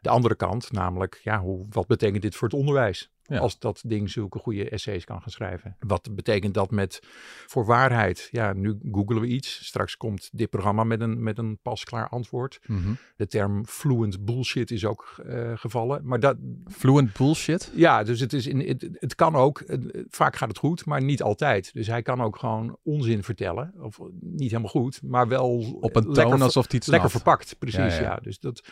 de 0.01 0.09
andere 0.09 0.35
kant. 0.35 0.73
Namelijk, 0.73 1.21
ja, 1.23 1.41
hoe, 1.41 1.67
wat 1.71 1.87
betekent 1.87 2.23
dit 2.23 2.37
voor 2.37 2.49
het 2.49 2.57
onderwijs? 2.57 3.11
Als 3.41 3.59
dat 3.59 3.83
ding 3.87 4.11
zulke 4.11 4.39
goede 4.39 4.69
essays 4.69 5.05
kan 5.05 5.21
gaan 5.21 5.31
schrijven. 5.31 5.77
Wat 5.79 6.09
betekent 6.15 6.55
dat 6.55 6.71
met 6.71 7.01
voor 7.47 7.65
waarheid? 7.65 8.29
Ja, 8.31 8.53
nu 8.53 8.79
googelen 8.93 9.23
we 9.23 9.29
iets. 9.29 9.67
Straks 9.67 9.97
komt 9.97 10.31
dit 10.33 10.51
programma 10.51 10.85
met 10.85 11.01
een, 11.01 11.23
met 11.23 11.39
een 11.39 11.59
pasklaar 11.63 12.09
antwoord. 12.09 12.61
Mhm. 12.67 12.93
De 13.17 13.27
term 13.27 13.67
fluent 13.67 14.25
bullshit 14.25 14.71
is 14.71 14.85
ook 14.85 15.21
uh, 15.27 15.53
gevallen. 15.55 16.01
Maar 16.05 16.21
dat, 16.21 16.37
fluent 16.67 17.13
bullshit? 17.13 17.73
Ja, 17.75 18.03
dus 18.03 18.21
het, 18.21 18.33
is 18.33 18.47
in, 18.47 18.61
het, 18.61 18.89
het 18.93 19.15
kan 19.15 19.35
ook. 19.35 19.65
vaak 20.09 20.37
gaat 20.37 20.49
het 20.49 20.59
goed, 20.59 20.87
maar 20.87 21.03
niet 21.03 21.23
altijd. 21.23 21.75
Dus 21.75 21.87
hij 21.87 22.03
kan 22.03 22.21
ook 22.21 22.39
gewoon 22.39 22.77
onzin 22.83 23.23
vertellen. 23.23 23.75
Of 23.79 24.01
niet 24.21 24.51
helemaal 24.51 24.71
goed, 24.71 25.03
maar 25.03 25.29
wel 25.29 25.79
op 25.81 25.97
een 25.97 26.13
toon 26.13 26.43
alsof 26.43 26.71
hij 26.71 26.79
het 26.79 26.87
Lekker 26.87 27.11
verpakt, 27.11 27.59
precies. 27.59 27.79
Ja, 27.79 27.87
ja. 27.87 28.01
ja, 28.01 28.17
Dus 28.17 28.39
dat 28.39 28.63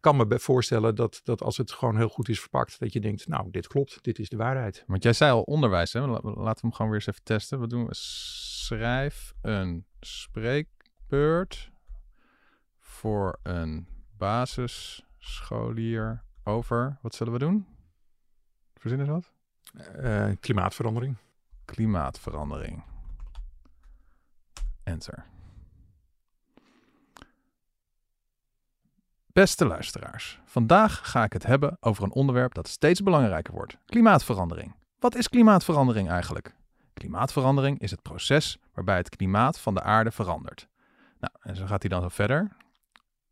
kan 0.00 0.16
me 0.16 0.38
voorstellen 0.38 0.94
dat, 0.94 1.20
dat 1.24 1.42
als 1.42 1.56
het 1.56 1.72
gewoon 1.72 1.96
heel 1.96 2.08
goed 2.08 2.28
is 2.28 2.40
verpakt, 2.40 2.78
dat 2.78 2.92
je 2.92 3.00
denkt, 3.00 3.28
nou, 3.28 3.50
dit 3.50 3.66
klopt, 3.66 3.98
dit 4.06 4.18
is 4.18 4.28
de 4.28 4.36
waarheid. 4.36 4.84
Want 4.86 5.02
jij 5.02 5.12
zei 5.12 5.32
al 5.32 5.42
onderwijs, 5.42 5.92
hè? 5.92 6.06
Laten 6.06 6.34
we 6.34 6.54
hem 6.60 6.72
gewoon 6.72 6.90
weer 6.90 7.00
eens 7.00 7.06
even 7.06 7.22
testen. 7.22 7.58
Wat 7.58 7.70
doen 7.70 7.86
we? 7.86 7.94
Schrijf 7.94 9.34
een 9.42 9.86
spreekbeurt 10.00 11.70
voor 12.78 13.38
een 13.42 13.88
basisscholier 14.16 16.22
over, 16.44 16.98
wat 17.02 17.14
zullen 17.14 17.32
we 17.32 17.38
doen? 17.38 17.66
Verzin 18.74 19.00
eens 19.00 19.08
wat? 19.08 19.32
Uh, 19.96 20.30
klimaatverandering. 20.40 21.16
Klimaatverandering. 21.64 22.84
Enter. 24.82 25.26
Beste 29.36 29.66
luisteraars, 29.66 30.38
vandaag 30.44 31.00
ga 31.02 31.24
ik 31.24 31.32
het 31.32 31.46
hebben 31.46 31.76
over 31.80 32.04
een 32.04 32.12
onderwerp 32.12 32.54
dat 32.54 32.68
steeds 32.68 33.02
belangrijker 33.02 33.54
wordt: 33.54 33.76
klimaatverandering. 33.86 34.74
Wat 34.98 35.14
is 35.14 35.28
klimaatverandering 35.28 36.10
eigenlijk? 36.10 36.54
Klimaatverandering 36.94 37.80
is 37.80 37.90
het 37.90 38.02
proces 38.02 38.58
waarbij 38.74 38.96
het 38.96 39.08
klimaat 39.08 39.58
van 39.58 39.74
de 39.74 39.82
aarde 39.82 40.10
verandert. 40.10 40.68
Nou, 41.20 41.32
en 41.40 41.56
zo 41.56 41.66
gaat 41.66 41.82
hij 41.82 41.90
dan 41.90 42.02
zo 42.02 42.08
verder. 42.08 42.48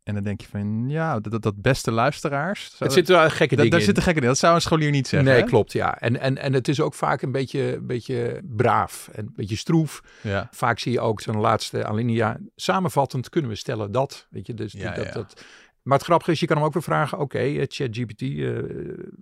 En 0.03 0.13
dan 0.13 0.23
denk 0.23 0.41
je 0.41 0.47
van, 0.47 0.89
ja, 0.89 1.19
dat, 1.19 1.41
dat 1.41 1.61
beste 1.61 1.91
luisteraars. 1.91 2.75
Het 2.77 2.93
zit 2.93 3.07
wel 3.07 3.29
gekke 3.29 3.55
dingen 3.55 3.71
Daar 3.71 3.81
zitten 3.81 4.03
gekke 4.03 4.19
dingen. 4.19 4.33
Dat 4.33 4.43
zou 4.43 4.55
een 4.55 4.61
scholier 4.61 4.91
niet 4.91 5.07
zeggen. 5.07 5.29
Nee, 5.29 5.43
klopt, 5.43 5.71
ja. 5.71 5.99
En, 5.99 6.19
en, 6.19 6.37
en 6.37 6.53
het 6.53 6.67
is 6.67 6.79
ook 6.79 6.93
vaak 6.93 7.21
een 7.21 7.31
beetje, 7.31 7.79
beetje 7.81 8.41
braaf 8.43 9.09
en 9.11 9.25
een 9.25 9.33
beetje 9.35 9.55
stroef. 9.55 10.01
Ja. 10.21 10.47
Vaak 10.51 10.79
zie 10.79 10.91
je 10.91 10.99
ook 10.99 11.21
zo'n 11.21 11.39
laatste 11.39 11.85
alinea. 11.85 12.37
Samenvattend 12.55 13.29
kunnen 13.29 13.51
we 13.51 13.57
stellen 13.57 13.91
dat. 13.91 14.27
Weet 14.29 14.47
je, 14.47 14.53
dus 14.53 14.71
ja, 14.71 14.93
dat, 14.93 15.05
ja. 15.05 15.11
dat, 15.11 15.43
maar 15.85 15.97
het 15.97 16.07
grappige 16.07 16.31
is, 16.31 16.39
je 16.39 16.45
kan 16.45 16.57
hem 16.57 16.65
ook 16.65 16.73
weer 16.73 16.83
vragen, 16.83 17.19
oké, 17.19 17.37
okay, 17.37 17.59
eh, 17.59 17.65
ChatGPT, 17.67 18.21
uh, 18.21 18.59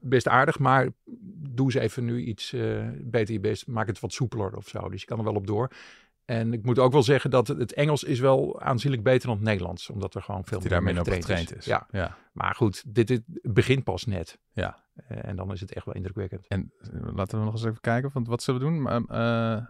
best 0.02 0.28
aardig, 0.28 0.60
maar 0.60 0.88
doe 1.50 1.66
eens 1.66 1.76
even 1.76 2.06
nu 2.06 2.22
iets 2.24 2.54
uh, 2.54 2.88
beter 3.02 3.34
je 3.34 3.40
best, 3.40 3.68
maak 3.68 3.88
het 3.88 4.00
wat 4.00 4.14
soepeler 4.14 4.56
of 4.56 4.68
zo. 4.68 4.90
Dus 4.90 5.02
je 5.02 5.08
kan 5.08 5.18
er 5.18 5.24
wel 5.24 5.34
op 5.36 5.48
door. 5.48 5.72
En 6.26 6.54
ik 6.54 6.64
moet 6.66 6.80
ook 6.80 6.92
wel 6.92 7.04
zeggen 7.04 7.30
dat 7.30 7.48
het- 7.48 7.74
Engels 7.74 8.04
is 8.04 8.20
wel 8.20 8.62
aanzienlijk 8.62 9.04
beter 9.04 9.28
dan 9.28 9.36
het 9.36 9.46
Nederlands. 9.46 9.90
Omdat 9.90 10.16
er 10.16 10.22
gewoon 10.22 10.46
veel 10.46 10.60
meer 10.60 10.70
daar 10.70 10.84
mee 10.84 10.94
minder 10.94 11.14
op 11.14 11.20
getraind 11.20 11.56
is. 11.56 11.66
Ja, 11.66 11.88
ja. 11.92 12.18
maar 12.32 12.56
goed, 12.56 12.84
dit, 12.96 13.08
dit 13.08 13.22
begint 13.42 13.84
pas 13.84 14.06
net. 14.06 14.40
Ja. 14.52 14.84
Eh, 15.08 15.26
en 15.26 15.36
dan 15.36 15.52
is 15.52 15.62
het 15.62 15.74
echt 15.74 15.86
wel 15.86 15.96
indrukwekkend. 15.96 16.48
En 16.48 16.74
eh, 16.80 16.90
laten 17.16 17.40
we 17.40 17.46
nog 17.46 17.54
eens 17.54 17.64
even 17.64 17.82
kijken, 17.82 18.10
want 18.14 18.28
wat 18.28 18.44
zullen 18.44 18.62
we 18.62 18.68
doen? 18.68 19.08
Eh, 19.10 19.66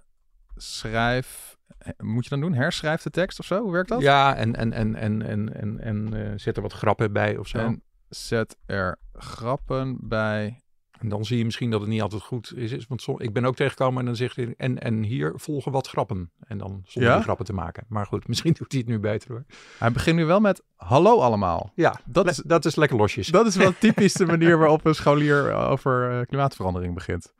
schrijf, 0.55 1.57
moet 1.97 2.23
je 2.23 2.29
dan 2.29 2.39
doen? 2.39 2.53
Herschrijf 2.53 3.01
de 3.01 3.09
tekst 3.09 3.39
of 3.39 3.45
zo? 3.45 3.61
Hoe 3.61 3.71
werkt 3.71 3.89
dat? 3.89 4.01
Ja, 4.01 4.35
en, 4.35 4.55
en, 4.55 4.73
en, 4.73 4.95
en, 4.95 5.21
en, 5.21 5.53
en, 5.53 5.79
en 5.79 6.13
eh, 6.13 6.31
zet 6.35 6.55
er 6.55 6.61
wat 6.61 6.73
grappen 6.73 7.13
bij 7.13 7.37
of 7.37 7.47
zo. 7.47 7.57
En, 7.57 7.65
En 7.65 7.83
zet 8.09 8.57
er 8.65 8.99
grappen 9.13 9.97
bij. 10.01 10.61
dan 11.01 11.25
zie 11.25 11.37
je 11.37 11.45
misschien 11.45 11.69
dat 11.71 11.79
het 11.81 11.89
niet 11.89 12.01
altijd 12.01 12.21
goed 12.21 12.53
is. 12.55 12.71
is 12.71 12.87
want 12.87 13.01
som- 13.01 13.19
ik 13.19 13.33
ben 13.33 13.45
ook 13.45 13.55
tegengekomen 13.55 13.99
en 13.99 14.05
dan 14.05 14.15
zegt 14.15 14.35
hij... 14.35 14.53
En, 14.57 14.79
en 14.79 15.03
hier 15.03 15.31
volgen 15.35 15.71
wat 15.71 15.87
grappen. 15.87 16.31
En 16.47 16.57
dan 16.57 16.81
zonder 16.85 17.09
Ja? 17.11 17.15
die 17.15 17.23
grappen 17.23 17.45
te 17.45 17.53
maken. 17.53 17.83
Maar 17.87 18.05
goed, 18.05 18.27
misschien 18.31 18.53
doet 18.53 18.71
hij 18.71 18.79
het 18.81 18.89
nu 18.89 18.99
beter 18.99 19.31
hoor. 19.31 19.45
Hij 19.79 19.91
begint 19.91 20.15
nu 20.15 20.25
wel 20.25 20.39
met 20.39 20.63
hallo 20.75 21.19
allemaal. 21.19 21.71
Ja, 21.75 21.99
Dat 22.05 22.27
is, 22.29 22.35
dat 22.45 22.65
is 22.65 22.75
lekker 22.75 22.97
losjes. 22.97 23.27
Dat 23.27 23.45
is 23.45 23.55
wel 23.55 23.73
typisch 23.79 24.13
de 24.13 24.25
manier 24.35 24.57
waarop 24.57 24.85
een 24.85 24.95
scholier 24.95 25.49
eh, 25.49 25.69
over 25.69 26.19
eh, 26.19 26.25
klimaatverandering 26.25 26.93
begint. 26.93 27.33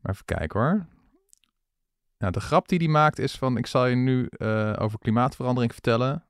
Maar 0.00 0.12
even 0.12 0.24
kijken 0.24 0.60
hoor. 0.60 0.86
Nou, 2.22 2.34
de 2.34 2.40
grap 2.40 2.68
die 2.68 2.78
hij 2.78 2.88
maakt 2.88 3.18
is 3.18 3.36
van, 3.36 3.56
ik 3.56 3.66
zal 3.66 3.86
je 3.86 3.96
nu 3.96 4.26
eh, 4.30 4.72
over 4.78 4.98
klimaatverandering 4.98 5.72
vertellen. 5.72 6.24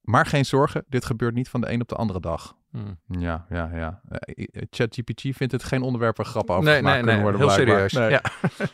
Maar 0.00 0.26
geen 0.26 0.44
zorgen, 0.44 0.84
dit 0.88 1.04
gebeurt 1.04 1.34
niet 1.34 1.48
van 1.48 1.60
de 1.60 1.72
een 1.72 1.80
op 1.80 1.88
de 1.88 1.94
andere 1.94 2.20
dag. 2.20 2.56
Hmm. 2.70 2.98
Ja, 3.06 3.46
ja, 3.48 3.70
ja. 3.74 4.00
Eh, 4.08 4.44
eh, 4.52 4.62
ChatGPT 4.70 5.20
vindt 5.20 5.52
het 5.52 5.62
geen 5.62 5.82
onderwerp 5.82 6.16
waar 6.16 6.26
grappen 6.26 6.54
over 6.54 6.68
Nee, 6.68 6.76
gemaakt 6.78 7.04
nee, 7.04 7.14
kunnen 7.14 7.22
nee, 7.24 7.32
worden. 7.32 7.56
heel 7.56 7.64
blijkbaar. 7.64 7.90
serieus. 7.90 8.10
Nee. 8.10 8.20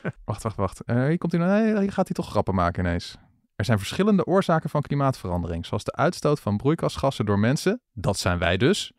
Ja. 0.02 0.10
Wacht, 0.24 0.42
wacht, 0.42 0.56
wacht. 0.56 0.82
Eh, 0.84 1.06
hier, 1.06 1.18
komt 1.18 1.32
hij, 1.32 1.40
nee, 1.40 1.80
hier 1.80 1.92
gaat 1.92 2.06
hij 2.06 2.16
toch 2.16 2.28
grappen 2.30 2.54
maken 2.54 2.84
ineens. 2.84 3.16
Er 3.56 3.64
zijn 3.64 3.78
verschillende 3.78 4.26
oorzaken 4.26 4.70
van 4.70 4.82
klimaatverandering, 4.82 5.66
zoals 5.66 5.84
de 5.84 5.92
uitstoot 5.92 6.40
van 6.40 6.56
broeikasgassen 6.56 7.26
door 7.26 7.38
mensen, 7.38 7.80
dat 7.92 8.18
zijn 8.18 8.38
wij 8.38 8.56
dus. 8.56 8.92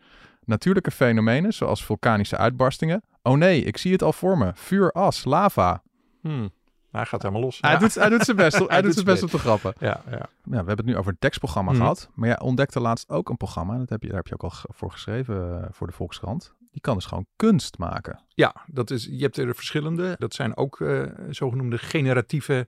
Natuurlijke 0.46 0.92
fenomenen, 0.92 1.54
zoals 1.54 1.86
vulkanische 1.86 2.38
uitbarstingen. 2.38 3.04
Oh 3.22 3.38
nee, 3.38 3.64
ik 3.64 3.78
zie 3.78 3.92
het 3.92 4.04
al 4.04 4.14
voor 4.14 4.38
me. 4.38 4.52
Vuur, 4.54 4.92
as, 4.92 5.26
lava. 5.26 5.84
Hmm. 6.22 6.50
Hij 6.92 7.06
gaat 7.06 7.22
helemaal 7.22 7.44
los. 7.44 7.58
Hij, 7.62 7.72
ja. 7.72 7.78
doet, 7.78 7.96
hij 7.96 8.10
doet 8.10 8.24
zijn 8.26 8.38
best, 8.38 8.62
op- 8.62 8.70
hij 8.76 8.82
doet 8.82 8.94
zijn 8.94 9.06
best 9.06 9.24
op 9.24 9.32
de 9.32 9.38
grappen. 9.40 9.74
Ja, 9.80 10.02
ja. 10.10 10.12
Ja, 10.12 10.28
we 10.44 10.56
hebben 10.56 10.78
het 10.78 10.86
nu 10.86 10.98
over 10.98 11.12
een 11.12 11.20
tekstprogramma 11.20 11.72
Mhm. 11.72 11.80
gehad. 11.82 12.10
Maar 12.14 12.28
jij 12.28 12.40
ontdekte 12.40 12.80
laatst 12.80 13.10
ook 13.10 13.30
een 13.30 13.38
programma. 13.38 13.78
Dat 13.78 13.90
heb 13.90 14.02
je, 14.02 14.08
daar 14.08 14.18
heb 14.18 14.28
je 14.28 14.34
ook 14.34 14.44
al 14.44 14.52
voor 14.54 14.92
geschreven 14.92 15.62
eh, 15.64 15.68
voor 15.72 15.88
de 15.88 15.94
Volkskrant. 15.94 16.54
Die 16.72 16.82
kan 16.82 16.96
dus 16.96 17.06
gewoon 17.06 17.26
kunst 17.36 17.78
maken. 17.78 18.20
Ja, 18.28 18.56
dat 18.68 18.92
is, 18.92 19.06
je 19.12 19.22
hebt 19.22 19.38
er 19.38 19.56
verschillende. 19.56 20.16
Dat 20.18 20.34
zijn 20.34 20.58
ook 20.58 20.82
eh, 20.82 21.04
zogenoemde 21.30 21.78
generatieve 21.78 22.68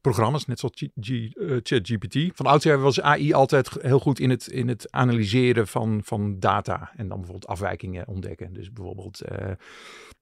programma's, 0.00 0.46
net 0.46 0.58
zoals 0.58 0.74
eh, 0.94 1.56
ChatGPT. 1.62 2.36
Van 2.36 2.46
oudsher 2.46 2.78
was 2.80 3.00
AI 3.00 3.32
altijd 3.32 3.76
heel 3.80 3.98
goed 4.00 4.18
in 4.20 4.30
het, 4.30 4.46
in 4.46 4.68
het 4.68 4.90
analyseren 4.92 5.66
van, 5.66 6.00
van 6.04 6.38
data. 6.38 6.90
En 6.96 7.08
dan 7.08 7.16
bijvoorbeeld 7.18 7.46
afwijkingen 7.50 8.06
ontdekken. 8.08 8.52
Dus 8.52 8.72
bijvoorbeeld 8.72 9.20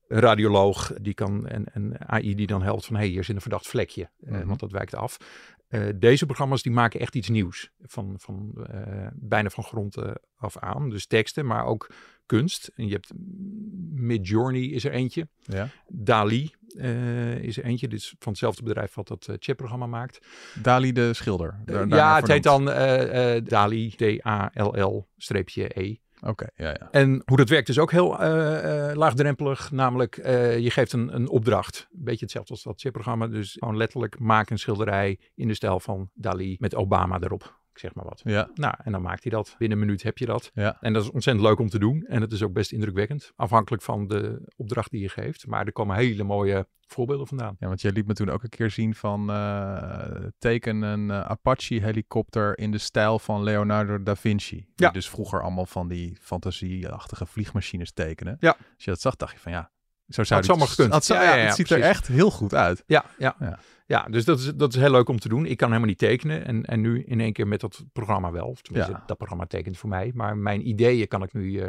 een 0.08 0.20
radioloog 0.20 0.92
die 1.00 1.14
kan, 1.14 1.46
en, 1.46 1.64
en 1.72 2.08
AI 2.08 2.34
die 2.34 2.46
dan 2.46 2.62
helpt 2.62 2.86
van... 2.86 2.94
hé, 2.94 3.00
hey, 3.02 3.10
hier 3.10 3.24
zit 3.24 3.34
een 3.34 3.40
verdacht 3.40 3.68
vlekje, 3.68 4.10
eh, 4.20 4.32
Mhm. 4.32 4.46
want 4.46 4.60
dat 4.60 4.72
wijkt 4.72 4.94
af. 4.94 5.16
Eh, 5.68 5.82
deze 5.94 6.26
programma's 6.26 6.62
die 6.62 6.72
maken 6.72 7.00
echt 7.00 7.14
iets 7.14 7.28
nieuws. 7.28 7.70
Van, 7.82 8.14
van, 8.18 8.66
eh, 8.70 9.06
bijna 9.14 9.48
van 9.50 9.64
grond 9.64 9.96
af 10.36 10.56
aan. 10.58 10.90
Dus 10.90 11.06
teksten, 11.06 11.46
maar 11.46 11.64
ook 11.64 11.90
kunst. 12.26 12.70
En 12.74 12.86
je 12.86 12.92
hebt 12.92 13.12
Midjourney 13.94 14.62
is 14.62 14.84
er 14.84 14.92
eentje. 14.92 15.28
Ja. 15.42 15.68
Dali 15.88 16.54
is 17.40 17.58
er 17.58 17.64
eentje. 17.64 17.88
Dit 17.88 17.98
is 17.98 18.14
van 18.18 18.32
hetzelfde 18.32 18.62
bedrijf 18.62 18.94
wat 18.94 19.08
dat 19.08 19.28
chatprogramma 19.38 19.86
maakt. 19.86 20.26
Dali 20.62 20.92
de 20.92 21.14
schilder. 21.14 21.60
Daar- 21.64 21.88
ja, 21.88 22.16
het 22.16 22.28
heet 22.28 22.42
dan 22.42 22.64
Dali, 23.44 23.90
D-A-L-L-E. 23.96 25.96
Oké, 26.20 26.46
ja, 26.56 26.68
ja. 26.68 26.88
En 26.90 27.22
hoe 27.24 27.36
dat 27.36 27.48
werkt 27.48 27.68
is 27.68 27.78
ook 27.78 27.90
heel 27.90 28.18
eh, 28.18 28.88
eh, 28.90 28.96
laagdrempelig. 28.96 29.70
Namelijk, 29.70 30.16
eh, 30.16 30.58
je 30.58 30.70
geeft 30.70 30.92
een, 30.92 31.14
een 31.14 31.28
opdracht. 31.28 31.88
Een 31.92 32.04
beetje 32.04 32.24
hetzelfde 32.24 32.52
als 32.52 32.62
dat 32.62 32.80
chatprogramma. 32.80 33.26
Dus 33.26 33.56
gewoon 33.58 33.76
letterlijk 33.76 34.18
maak 34.18 34.50
een 34.50 34.58
schilderij 34.58 35.18
in 35.34 35.48
de 35.48 35.54
stijl 35.54 35.80
van 35.80 36.10
Dali 36.14 36.56
met 36.58 36.74
Obama 36.74 37.20
erop. 37.20 37.58
Ik 37.76 37.82
zeg 37.82 37.94
maar 37.94 38.04
wat. 38.04 38.20
Ja, 38.24 38.50
Nou, 38.54 38.74
en 38.84 38.92
dan 38.92 39.02
maakt 39.02 39.22
hij 39.22 39.32
dat. 39.32 39.54
Binnen 39.58 39.78
een 39.78 39.84
minuut 39.84 40.02
heb 40.02 40.18
je 40.18 40.26
dat. 40.26 40.50
ja. 40.54 40.76
En 40.80 40.92
dat 40.92 41.02
is 41.02 41.10
ontzettend 41.10 41.46
leuk 41.46 41.58
om 41.58 41.68
te 41.68 41.78
doen. 41.78 42.04
En 42.08 42.20
het 42.20 42.32
is 42.32 42.42
ook 42.42 42.52
best 42.52 42.72
indrukwekkend. 42.72 43.32
Afhankelijk 43.36 43.82
van 43.82 44.06
de 44.08 44.48
opdracht 44.56 44.90
die 44.90 45.00
je 45.00 45.08
geeft. 45.08 45.46
Maar 45.46 45.66
er 45.66 45.72
komen 45.72 45.96
hele 45.96 46.22
mooie 46.24 46.68
voorbeelden 46.86 47.26
vandaan. 47.26 47.56
Ja, 47.58 47.66
want 47.68 47.80
jij 47.80 47.92
liet 47.92 48.06
me 48.06 48.14
toen 48.14 48.28
ook 48.30 48.42
een 48.42 48.48
keer 48.48 48.70
zien 48.70 48.94
van 48.94 49.30
eh, 49.30 50.24
teken 50.38 50.82
een 50.82 51.10
eh, 51.10 51.20
Apache 51.20 51.74
helikopter 51.80 52.58
in 52.58 52.70
de 52.70 52.78
stijl 52.78 53.18
van 53.18 53.42
Leonardo 53.42 54.02
da 54.02 54.16
Vinci. 54.16 54.56
Die 54.56 54.64
Ja. 54.74 54.90
dus 54.90 55.08
vroeger 55.08 55.42
allemaal 55.42 55.66
van 55.66 55.88
die 55.88 56.16
fantasieachtige 56.20 57.26
vliegmachines 57.26 57.92
tekenen. 57.92 58.36
Ja. 58.40 58.50
Als 58.74 58.84
je 58.84 58.90
dat 58.90 59.00
zag, 59.00 59.16
dacht 59.16 59.32
je 59.32 59.38
van 59.38 59.52
ja, 59.52 59.70
zo 60.08 60.24
zou 60.24 60.40
dit- 60.40 60.50
zomaar 60.50 60.68
gekund. 60.68 60.92
had 60.92 61.04
zo- 61.04 61.14
Ja, 61.14 61.22
ja, 61.22 61.34
ja, 61.34 61.44
het 61.44 61.54
ziet 61.54 61.70
er 61.70 61.80
echt 61.80 62.06
heel 62.06 62.30
goed 62.30 62.54
uit. 62.54 62.82
Ja, 62.86 63.04
ja. 63.18 63.36
Ja. 63.38 63.58
ja. 63.86 64.06
dus 64.10 64.24
dat 64.24 64.38
is, 64.38 64.52
dat 64.54 64.74
is 64.74 64.80
heel 64.80 64.90
leuk 64.90 65.08
om 65.08 65.18
te 65.18 65.28
doen. 65.28 65.46
Ik 65.46 65.56
kan 65.56 65.68
helemaal 65.68 65.88
niet 65.88 65.98
tekenen. 65.98 66.44
En, 66.44 66.64
en 66.64 66.80
nu 66.80 67.02
in 67.02 67.20
één 67.20 67.32
keer 67.32 67.46
met 67.48 67.60
dat 67.60 67.84
programma 67.92 68.30
wel. 68.30 68.46
Of 68.46 68.60
tenminste, 68.62 68.92
dat 69.06 69.16
programma 69.16 69.46
tekent 69.46 69.78
voor 69.78 69.88
mij. 69.88 70.10
Maar 70.14 70.36
mijn 70.36 70.68
ideeën 70.68 71.08
kan 71.08 71.22
ik 71.22 71.32
nu 71.32 71.58
eh, 71.58 71.68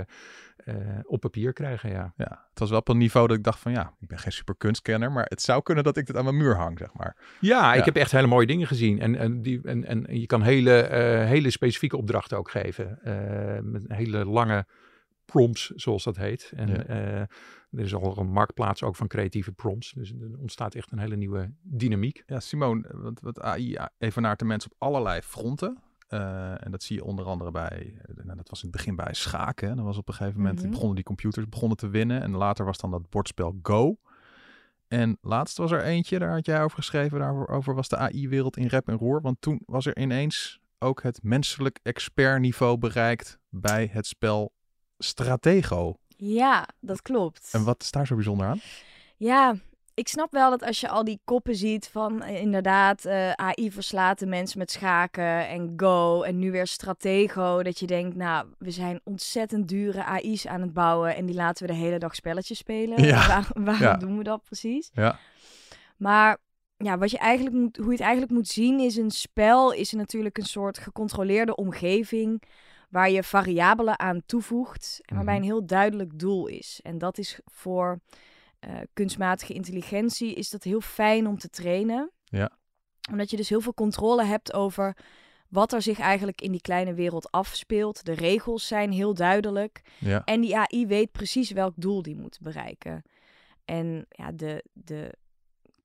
eh, 0.58 0.75
op 1.03 1.20
papier 1.20 1.53
krijgen, 1.53 1.89
ja. 1.89 2.13
Ja, 2.17 2.46
het 2.50 2.60
was 2.60 2.70
wel 2.70 2.79
op 2.79 2.88
een 2.88 2.98
niveau 2.98 3.27
dat 3.27 3.38
ik 3.38 3.44
dacht 3.44 3.60
van 3.60 3.72
ja, 3.72 3.94
ik 4.00 4.08
ben 4.08 4.20
geen 4.20 4.32
super 4.32 4.56
kunstkenner, 4.58 5.12
maar 5.12 5.25
het 5.29 5.41
zou 5.41 5.62
kunnen 5.62 5.84
dat 5.84 5.98
ik 5.98 6.06
dit 6.06 6.15
aan 6.15 6.24
mijn 6.24 6.38
muur 6.38 6.56
hang, 6.56 6.77
zeg 6.77 6.94
maar. 6.94 7.15
Ja, 7.39 7.74
ik 7.74 7.86
heb 7.86 7.96
echt 7.96 8.12
hele 8.12 8.27
mooie 8.27 8.48
dingen 8.48 8.67
gezien. 8.67 9.00
En, 9.00 9.15
en, 9.15 9.41
die, 9.41 9.62
en, 9.63 9.86
en 9.86 10.20
je 10.20 10.25
kan 10.25 10.41
hele, 10.41 10.82
eh, 10.82 11.25
hele 11.27 11.50
specifieke 11.51 11.98
opdrachten 11.98 12.38
ook 12.38 12.50
geven. 12.51 13.00
met 13.63 13.84
hele 13.88 14.25
lange 14.25 14.65
prompts, 15.25 15.70
zoals 15.75 16.03
dat 16.03 16.17
heet. 16.17 16.51
En 16.56 16.67
Ja. 16.88 17.27
Er 17.72 17.80
is 17.80 17.94
al 17.96 18.18
een 18.18 18.32
marktplaats 18.32 18.84
ook 18.84 18.96
van 18.96 19.08
creatieve 19.08 19.52
prompts. 19.52 19.92
Dus 19.92 20.12
er 20.12 20.38
ontstaat 20.38 20.76
echt 20.76 20.92
een 20.92 21.00
hele 21.00 21.16
nieuwe 21.16 21.52
dynamiek. 21.62 22.24
Ja, 22.26 22.40
Simone, 22.40 22.90
wat, 22.94 23.20
wat 23.22 23.42
AI 23.42 23.78
evenaart 23.98 24.40
de 24.40 24.46
mensen 24.46 24.72
op 24.72 24.78
allerlei 24.82 25.22
fronten. 25.22 25.78
Eh, 26.08 26.66
en 26.66 26.72
dat 26.72 26.84
zie 26.84 26.96
je 26.96 27.04
onder 27.04 27.26
andere 27.26 27.52
bij, 27.52 27.94
eh, 28.02 28.16
nou, 28.24 28.38
dat 28.38 28.50
was 28.50 28.64
in 28.64 28.68
het 28.68 28.78
begin 28.78 28.96
bij 28.96 29.14
schaken. 29.14 29.76
Dan 29.76 29.86
was 29.86 29.98
op 29.98 30.08
een 30.08 30.14
gegeven 30.14 30.40
moment, 30.42 30.62
Mhm. 30.62 30.70
begonnen 30.70 30.96
die 30.96 31.04
computers 31.04 31.50
begonnen 31.50 31.78
te 31.78 31.88
winnen. 31.90 32.22
En 32.22 32.32
later 32.32 32.66
was 32.66 32.78
dan 32.78 32.92
dat 32.92 33.10
bordspel 33.10 33.60
Go. 33.62 33.98
En 34.88 35.18
laatst 35.22 35.58
was 35.58 35.72
er 35.72 35.84
eentje, 35.84 36.20
daar 36.20 36.32
had 36.34 36.46
jij 36.46 36.64
over 36.64 36.78
geschreven, 36.78 37.20
daarover 37.20 37.76
was 37.76 37.88
de 37.88 37.98
AI-wereld 37.98 38.58
in 38.58 38.68
rep 38.68 38.88
en 38.88 38.98
roer. 38.98 39.22
Want 39.22 39.42
toen 39.42 39.62
was 39.66 39.86
er 39.86 39.98
ineens 39.98 40.60
ook 40.80 41.02
het 41.04 41.24
menselijk 41.24 41.80
expertniveau 41.84 42.78
bereikt 42.78 43.40
bij 43.50 43.90
het 43.92 44.06
spel 44.08 44.54
Stratego. 44.98 45.98
Ja, 46.18 46.68
dat 46.80 47.02
klopt. 47.02 47.50
En 47.52 47.64
wat 47.64 47.82
is 47.82 47.92
daar 47.92 48.08
zo 48.08 48.16
bijzonder 48.16 48.48
aan? 48.48 48.60
Ja, 49.18 49.56
ik 49.94 50.08
snap 50.08 50.32
wel 50.32 50.50
dat 50.50 50.64
als 50.64 50.80
je 50.80 50.90
al 50.90 51.04
die 51.04 51.20
koppen 51.24 51.56
ziet 51.56 51.88
van 51.88 52.22
eh, 52.24 52.42
inderdaad 52.42 53.06
eh, 53.06 53.32
AI 53.32 53.72
verslaat 53.72 54.20
de 54.20 54.26
mensen 54.26 54.60
met 54.60 54.72
schaken 54.72 55.48
en 55.48 55.74
Go 55.78 56.22
en 56.22 56.40
nu 56.40 56.52
weer 56.52 56.68
Stratego. 56.68 57.64
Dat 57.64 57.80
je 57.80 57.88
denkt, 57.88 58.16
nou, 58.16 58.48
we 58.58 58.72
zijn 58.72 59.02
ontzettend 59.04 59.68
dure 59.68 60.04
AI's 60.06 60.46
aan 60.48 60.62
het 60.62 60.74
bouwen 60.74 61.16
en 61.16 61.26
die 61.26 61.36
laten 61.36 61.66
we 61.68 61.74
de 61.74 61.80
hele 61.80 62.00
dag 62.00 62.16
spelletjes 62.16 62.58
spelen. 62.58 63.04
Ja. 63.04 63.28
Waar- 63.28 63.48
waarom 63.54 63.82
Ja. 63.88 63.98
doen 63.98 64.18
we 64.18 64.24
dat 64.24 64.44
precies? 64.44 64.90
Ja. 64.94 65.20
Maar 65.98 66.38
ja, 66.78 66.98
wat 66.98 67.12
je 67.12 67.18
eigenlijk 67.18 67.56
moet, 67.56 67.76
hoe 67.78 67.86
je 67.86 67.92
het 67.92 68.02
eigenlijk 68.02 68.32
moet 68.32 68.48
zien 68.48 68.80
is 68.80 68.96
een 68.96 69.12
spel 69.12 69.72
is 69.74 69.92
natuurlijk 69.92 70.38
een 70.38 70.46
soort 70.46 70.78
gecontroleerde 70.78 71.56
omgeving 71.56 72.42
waar 72.88 73.10
je 73.10 73.24
variabelen 73.24 74.00
aan 74.00 74.22
toevoegt 74.25 75.00
en 75.06 75.15
waarbij 75.15 75.34
Mhm. 75.34 75.44
een 75.44 75.50
heel 75.50 75.65
duidelijk 75.65 76.20
doel 76.20 76.48
is. 76.48 76.79
En 76.84 76.98
dat 76.98 77.17
is 77.17 77.39
voor 77.46 78.00
eh, 78.60 78.75
kunstmatige 78.94 79.53
intelligentie 79.53 80.34
is 80.34 80.50
dat 80.50 80.63
heel 80.63 80.82
fijn 80.82 81.27
om 81.27 81.38
te 81.38 81.50
trainen. 81.50 82.12
Ja. 82.24 82.51
Omdat 83.12 83.29
je 83.29 83.38
dus 83.38 83.50
heel 83.50 83.62
veel 83.62 83.74
controle 83.74 84.24
hebt 84.24 84.53
over 84.53 84.98
wat 85.50 85.74
er 85.74 85.82
zich 85.82 86.00
eigenlijk 86.00 86.41
in 86.41 86.51
die 86.51 86.62
kleine 86.62 86.94
wereld 86.94 87.32
afspeelt. 87.32 88.06
De 88.06 88.12
regels 88.13 88.67
zijn 88.67 88.91
heel 88.91 89.13
duidelijk. 89.13 89.82
Ja. 90.00 90.24
En 90.25 90.41
die 90.41 90.58
AI 90.58 90.88
weet 90.88 91.12
precies 91.12 91.51
welk 91.51 91.74
doel 91.75 92.01
die 92.01 92.15
moet 92.15 92.38
bereiken. 92.41 93.03
En 93.65 94.06
ja, 94.10 94.32
de, 94.32 94.63
de 94.74 95.13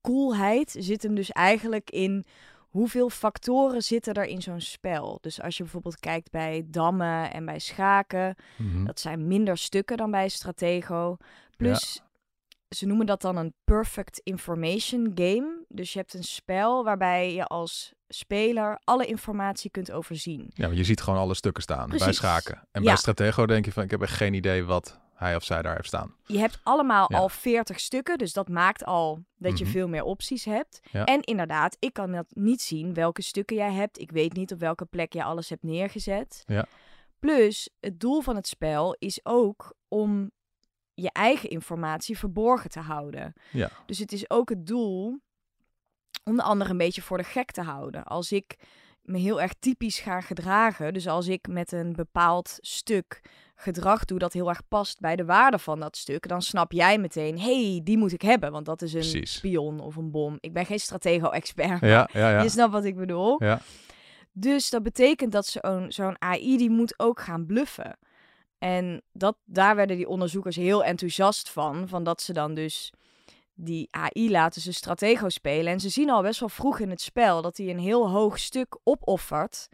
coolheid 0.01 0.75
zit 0.79 1.03
hem 1.03 1.15
dus 1.15 1.29
eigenlijk 1.31 1.89
in 1.89 2.25
hoeveel 2.73 3.09
factoren 3.09 3.81
zitten 3.81 4.13
er 4.13 4.25
in 4.25 4.41
zo'n 4.41 4.61
spel. 4.61 5.17
Dus 5.21 5.41
als 5.41 5.57
je 5.57 5.63
bijvoorbeeld 5.63 5.99
kijkt 5.99 6.31
bij 6.31 6.63
dammen 6.67 7.31
en 7.33 7.45
bij 7.45 7.59
schaken, 7.59 8.35
Mhm. 8.57 8.85
dat 8.85 8.99
zijn 8.99 9.27
minder 9.27 9.57
stukken 9.57 9.97
dan 9.97 10.11
bij 10.11 10.29
Stratego. 10.29 11.17
Plus, 11.57 12.01
ze 12.75 12.85
noemen 12.85 13.05
dat 13.05 13.21
dan 13.21 13.35
een 13.37 13.53
perfect 13.63 14.19
information 14.23 15.11
game. 15.15 15.65
Dus 15.67 15.93
je 15.93 15.99
hebt 15.99 16.13
een 16.13 16.23
spel 16.23 16.83
waarbij 16.83 17.33
je 17.33 17.45
als 17.45 17.93
speler 18.07 18.79
alle 18.83 19.05
informatie 19.05 19.71
kunt 19.71 19.91
overzien. 19.91 20.51
Ja, 20.53 20.67
je 20.67 20.83
ziet 20.83 21.01
gewoon 21.01 21.19
alle 21.19 21.33
stukken 21.33 21.63
staan 21.63 21.89
bij 21.89 22.13
schaken. 22.13 22.55
En 22.71 22.81
Ja. 22.81 22.87
bij 22.87 22.97
Stratego 22.97 23.45
denk 23.45 23.65
je 23.65 23.71
van, 23.71 23.83
ik 23.83 23.91
heb 23.91 24.01
echt 24.01 24.15
geen 24.15 24.33
idee 24.33 24.63
wat 24.63 24.99
hij 25.23 25.35
of 25.35 25.43
zij 25.43 25.61
daar 25.61 25.75
heeft 25.75 25.87
staan. 25.87 26.15
Je 26.25 26.37
hebt 26.37 26.59
allemaal 26.63 27.05
Ja. 27.11 27.17
al 27.17 27.29
40 27.29 27.79
stukken, 27.79 28.17
dus 28.17 28.33
dat 28.33 28.49
maakt 28.49 28.85
al 28.85 29.23
dat 29.37 29.57
je 29.57 29.63
Mhm. 29.63 29.73
veel 29.73 29.87
meer 29.87 30.03
opties 30.03 30.45
hebt. 30.45 30.79
Ja. 30.91 31.05
En 31.05 31.21
inderdaad, 31.21 31.75
ik 31.79 31.93
kan 31.93 32.11
dat 32.11 32.25
niet 32.29 32.61
zien 32.61 32.93
welke 32.93 33.21
stukken 33.21 33.55
jij 33.55 33.71
hebt. 33.73 33.99
Ik 33.99 34.11
weet 34.11 34.33
niet 34.33 34.51
op 34.53 34.59
welke 34.59 34.85
plek 34.85 35.13
je 35.13 35.23
alles 35.23 35.49
hebt 35.49 35.63
neergezet. 35.63 36.43
Ja. 36.45 36.65
Plus, 37.19 37.69
het 37.79 37.99
doel 37.99 38.21
van 38.21 38.35
het 38.35 38.47
spel 38.47 38.95
is 38.99 39.19
ook 39.25 39.73
om 39.87 40.31
je 40.93 41.09
eigen 41.11 41.49
informatie 41.49 42.17
verborgen 42.17 42.69
te 42.69 42.79
houden. 42.79 43.33
Ja. 43.51 43.69
Dus 43.85 43.97
het 43.99 44.11
is 44.11 44.29
ook 44.29 44.49
het 44.49 44.67
doel 44.67 45.19
om 46.23 46.35
de 46.35 46.43
ander 46.43 46.69
een 46.69 46.77
beetje 46.77 47.01
voor 47.01 47.17
de 47.17 47.23
gek 47.23 47.51
te 47.51 47.61
houden. 47.61 48.03
Als 48.03 48.31
ik 48.31 48.55
me 49.01 49.17
heel 49.17 49.41
erg 49.41 49.53
typisch 49.59 49.99
ga 49.99 50.21
gedragen, 50.21 50.93
dus 50.93 51.07
als 51.07 51.27
ik 51.27 51.47
met 51.47 51.71
een 51.71 51.93
bepaald 51.93 52.57
stuk 52.61 53.21
gedrag 53.63 54.05
doe 54.05 54.19
dat 54.19 54.33
heel 54.33 54.49
erg 54.49 54.61
past 54.67 54.99
bij 54.99 55.15
de 55.15 55.25
waarde 55.25 55.59
van 55.59 55.79
dat 55.79 55.97
stuk, 55.97 56.27
dan 56.27 56.41
snap 56.41 56.71
jij 56.71 56.97
meteen, 56.97 57.39
hey, 57.39 57.81
die 57.83 57.97
moet 57.97 58.11
ik 58.11 58.21
hebben, 58.21 58.51
want 58.51 58.65
dat 58.65 58.81
is 58.81 58.93
een 58.93 58.99
Precies. 58.99 59.33
spion 59.33 59.79
of 59.79 59.95
een 59.95 60.11
bom. 60.11 60.37
Ik 60.39 60.53
ben 60.53 60.65
geen 60.65 60.79
stratego-expert, 60.79 61.79
Ja, 61.79 62.09
ja, 62.13 62.29
ja. 62.29 62.41
je 62.41 62.49
snapt 62.49 62.71
wat 62.71 62.83
ik 62.83 62.95
bedoel. 62.95 63.43
Ja. 63.43 63.59
Dus 64.31 64.69
dat 64.69 64.83
betekent 64.83 65.31
dat 65.31 65.45
zo'n 65.45 65.85
zo'n 65.91 66.15
AI, 66.21 66.57
die 66.57 66.69
moet 66.69 66.93
ook 66.99 67.19
gaan 67.19 67.45
bluffen. 67.45 67.97
En 68.57 69.01
dat, 69.11 69.35
daar 69.45 69.75
werden 69.75 69.97
die 69.97 70.07
onderzoekers 70.07 70.55
heel 70.55 70.83
enthousiast 70.83 71.49
van. 71.49 71.87
Van 71.87 72.03
dat 72.03 72.21
ze 72.21 72.33
dan 72.33 72.53
dus 72.53 72.93
die 73.53 73.87
AI 73.91 74.31
laten 74.31 74.61
ze 74.61 74.73
stratego 74.73 75.29
spelen. 75.29 75.73
En 75.73 75.79
ze 75.79 75.89
zien 75.89 76.09
al 76.09 76.21
best 76.21 76.39
wel 76.39 76.49
vroeg 76.49 76.79
in 76.79 76.89
het 76.89 77.01
spel 77.01 77.41
dat 77.41 77.57
hij 77.57 77.69
een 77.69 77.79
heel 77.79 78.09
hoog 78.09 78.39
stuk 78.39 78.77
opoffert. 78.83 79.67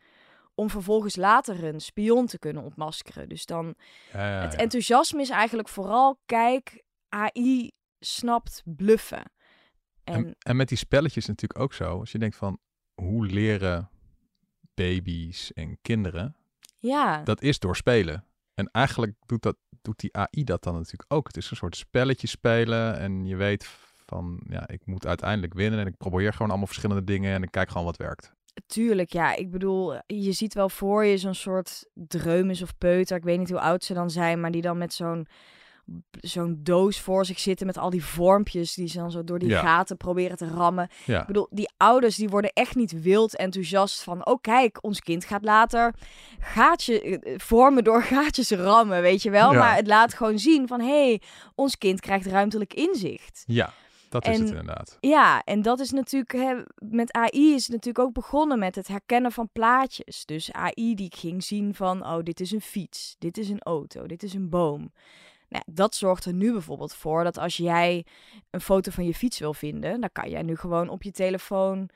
Om 0.60 0.70
vervolgens 0.70 1.16
later 1.16 1.63
een 1.63 1.82
spion 1.82 2.25
te 2.25 2.39
kunnen 2.39 2.63
ontmaskeren. 2.63 3.30
Dus 3.30 3.46
dan, 3.46 3.75
Ja, 4.13 4.30
ja, 4.30 4.42
het 4.42 4.56
enthousiasme 4.56 5.22
is 5.22 5.30
eigenlijk 5.30 5.70
vooral, 5.70 6.20
kijk, 6.25 6.84
AI 7.10 7.72
snapt 8.00 8.62
bluffen. 8.66 9.32
En, 10.04 10.13
En, 10.13 10.36
en 10.39 10.56
met 10.56 10.68
die 10.68 10.78
spelletjes 10.78 11.25
natuurlijk 11.25 11.60
ook 11.60 11.74
zo. 11.74 12.00
Als 12.00 12.12
je 12.12 12.18
denkt 12.18 12.36
van, 12.36 12.60
hoe 12.94 13.25
leren 13.25 13.89
baby's 14.74 15.54
en 15.54 15.78
kinderen? 15.82 16.36
ja, 16.78 17.24
Dat 17.24 17.42
is 17.42 17.60
door 17.60 17.75
spelen. 17.75 18.25
En 18.54 18.70
eigenlijk 18.72 19.16
doet, 19.25 19.42
dat, 19.42 19.58
doet 19.82 20.00
die 20.00 20.16
AI 20.16 20.44
dat 20.44 20.63
dan 20.63 20.74
natuurlijk 20.74 21.13
ook. 21.13 21.28
Het 21.28 21.38
is 21.38 21.51
een 21.51 21.58
soort 21.58 21.75
spelletje 21.75 22.28
spelen 22.28 22.98
en 23.00 23.25
je 23.25 23.36
weet 23.36 23.68
van, 24.06 24.42
ja, 24.50 24.68
ik 24.68 24.86
moet 24.86 25.06
uiteindelijk 25.06 25.54
winnen 25.54 25.80
en 25.80 25.88
ik 25.88 25.98
probeer 25.98 26.32
gewoon 26.32 26.50
allemaal 26.50 26.68
verschillende 26.68 27.04
dingen 27.04 27.34
en 27.34 27.44
ik 27.44 27.51
kijk 27.51 27.70
gewoon 27.70 27.86
wat 27.86 27.98
werkt. 27.98 28.38
Tuurlijk, 28.68 29.13
ja. 29.13 29.36
Ik 29.36 29.51
bedoel, 29.51 29.94
je 30.08 30.32
ziet 30.32 30.53
wel 30.53 30.70
voor 30.70 31.06
je 31.06 31.18
zo'n 31.18 31.34
soort 31.34 31.86
dreumes 31.94 32.62
of 32.62 32.77
peuter. 32.77 33.18
Ik 33.18 33.24
weet 33.24 33.39
niet 33.39 33.50
hoe 33.50 33.60
oud 33.60 33.84
ze 33.84 33.94
dan 33.94 34.10
zijn, 34.10 34.39
maar 34.39 34.51
die 34.51 34.62
dan 34.62 34.77
met 34.77 34.94
zo'n 34.94 35.27
zo'n 36.22 36.60
doos 36.63 37.00
voor 37.00 37.25
zich 37.25 37.39
zitten 37.39 37.65
met 37.65 37.77
al 37.77 37.89
die 37.89 38.03
vormpjes 38.03 38.74
die 38.74 38.88
ze 38.88 38.98
dan 38.98 39.12
zo 39.12 39.24
door 39.24 39.39
die 39.39 39.50
Ja. 39.50 39.62
gaten 39.62 39.98
proberen 39.98 40.38
te 40.38 40.48
rammen. 40.48 40.89
Ja, 41.06 41.22
Ik 41.22 41.27
bedoel, 41.27 41.48
die 41.50 41.70
ouders 41.77 42.15
die 42.15 42.29
worden 42.29 42.51
echt 42.53 42.75
niet 42.75 43.01
wild 43.01 43.36
enthousiast 43.36 44.03
van, 44.03 44.25
oh 44.25 44.38
kijk, 44.41 44.77
ons 44.84 45.00
kind 45.00 45.25
gaat 45.25 45.44
later 45.44 45.94
gaatje 46.39 47.01
eh, 47.01 47.34
vormen 47.39 47.84
door 47.84 48.01
gaatjes 48.13 48.51
rammen, 48.51 49.01
weet 49.01 49.22
je 49.22 49.29
wel. 49.29 49.51
Ja. 49.53 49.60
Maar 49.60 49.75
het 49.75 49.88
laat 49.88 50.13
gewoon 50.13 50.39
zien 50.39 50.68
van, 50.68 50.79
hé, 50.79 50.88
hey, 51.08 51.22
ons 51.56 51.77
kind 51.77 52.00
krijgt 52.01 52.25
ruimtelijk 52.25 52.74
inzicht. 52.74 53.44
ja 53.48 53.74
dat 54.10 54.28
is 54.28 54.39
het 54.39 54.48
inderdaad. 54.48 54.98
Ja, 55.00 55.44
en 55.44 55.62
dat 55.62 55.80
is 55.80 55.92
natuurlijk, 55.92 56.32
hè, 56.32 56.62
met 56.89 57.12
AI 57.12 57.54
is 57.54 57.63
het 57.63 57.72
natuurlijk 57.72 58.06
ook 58.06 58.13
begonnen 58.13 58.60
met 58.60 58.75
het 58.75 58.88
herkennen 58.88 59.32
van 59.32 59.50
plaatjes. 59.51 60.25
Dus 60.25 60.51
AI 60.51 60.96
die 60.96 61.16
ging 61.16 61.44
zien 61.44 61.75
van, 61.75 62.06
oh, 62.06 62.24
dit 62.24 62.39
is 62.39 62.51
een 62.51 62.62
fiets, 62.62 63.16
dit 63.20 63.38
is 63.38 63.50
een 63.50 63.62
auto, 63.62 64.08
dit 64.08 64.24
is 64.24 64.34
een 64.34 64.50
boom. 64.50 64.92
Nou, 65.50 65.63
dat 65.66 65.96
zorgt 65.96 66.25
er 66.25 66.34
nu 66.34 66.51
bijvoorbeeld 66.51 66.94
voor 66.94 67.24
dat 67.24 67.38
als 67.38 67.58
jij 67.58 68.06
een 68.50 68.62
foto 68.62 68.92
van 68.92 69.06
je 69.06 69.13
fiets 69.13 69.39
wil 69.39 69.54
vinden, 69.54 70.01
dan 70.01 70.10
kan 70.12 70.30
jij 70.30 70.44
nu 70.44 70.56
gewoon 70.56 70.89
op 70.89 71.04
je 71.04 71.12
telefoon 71.12 71.89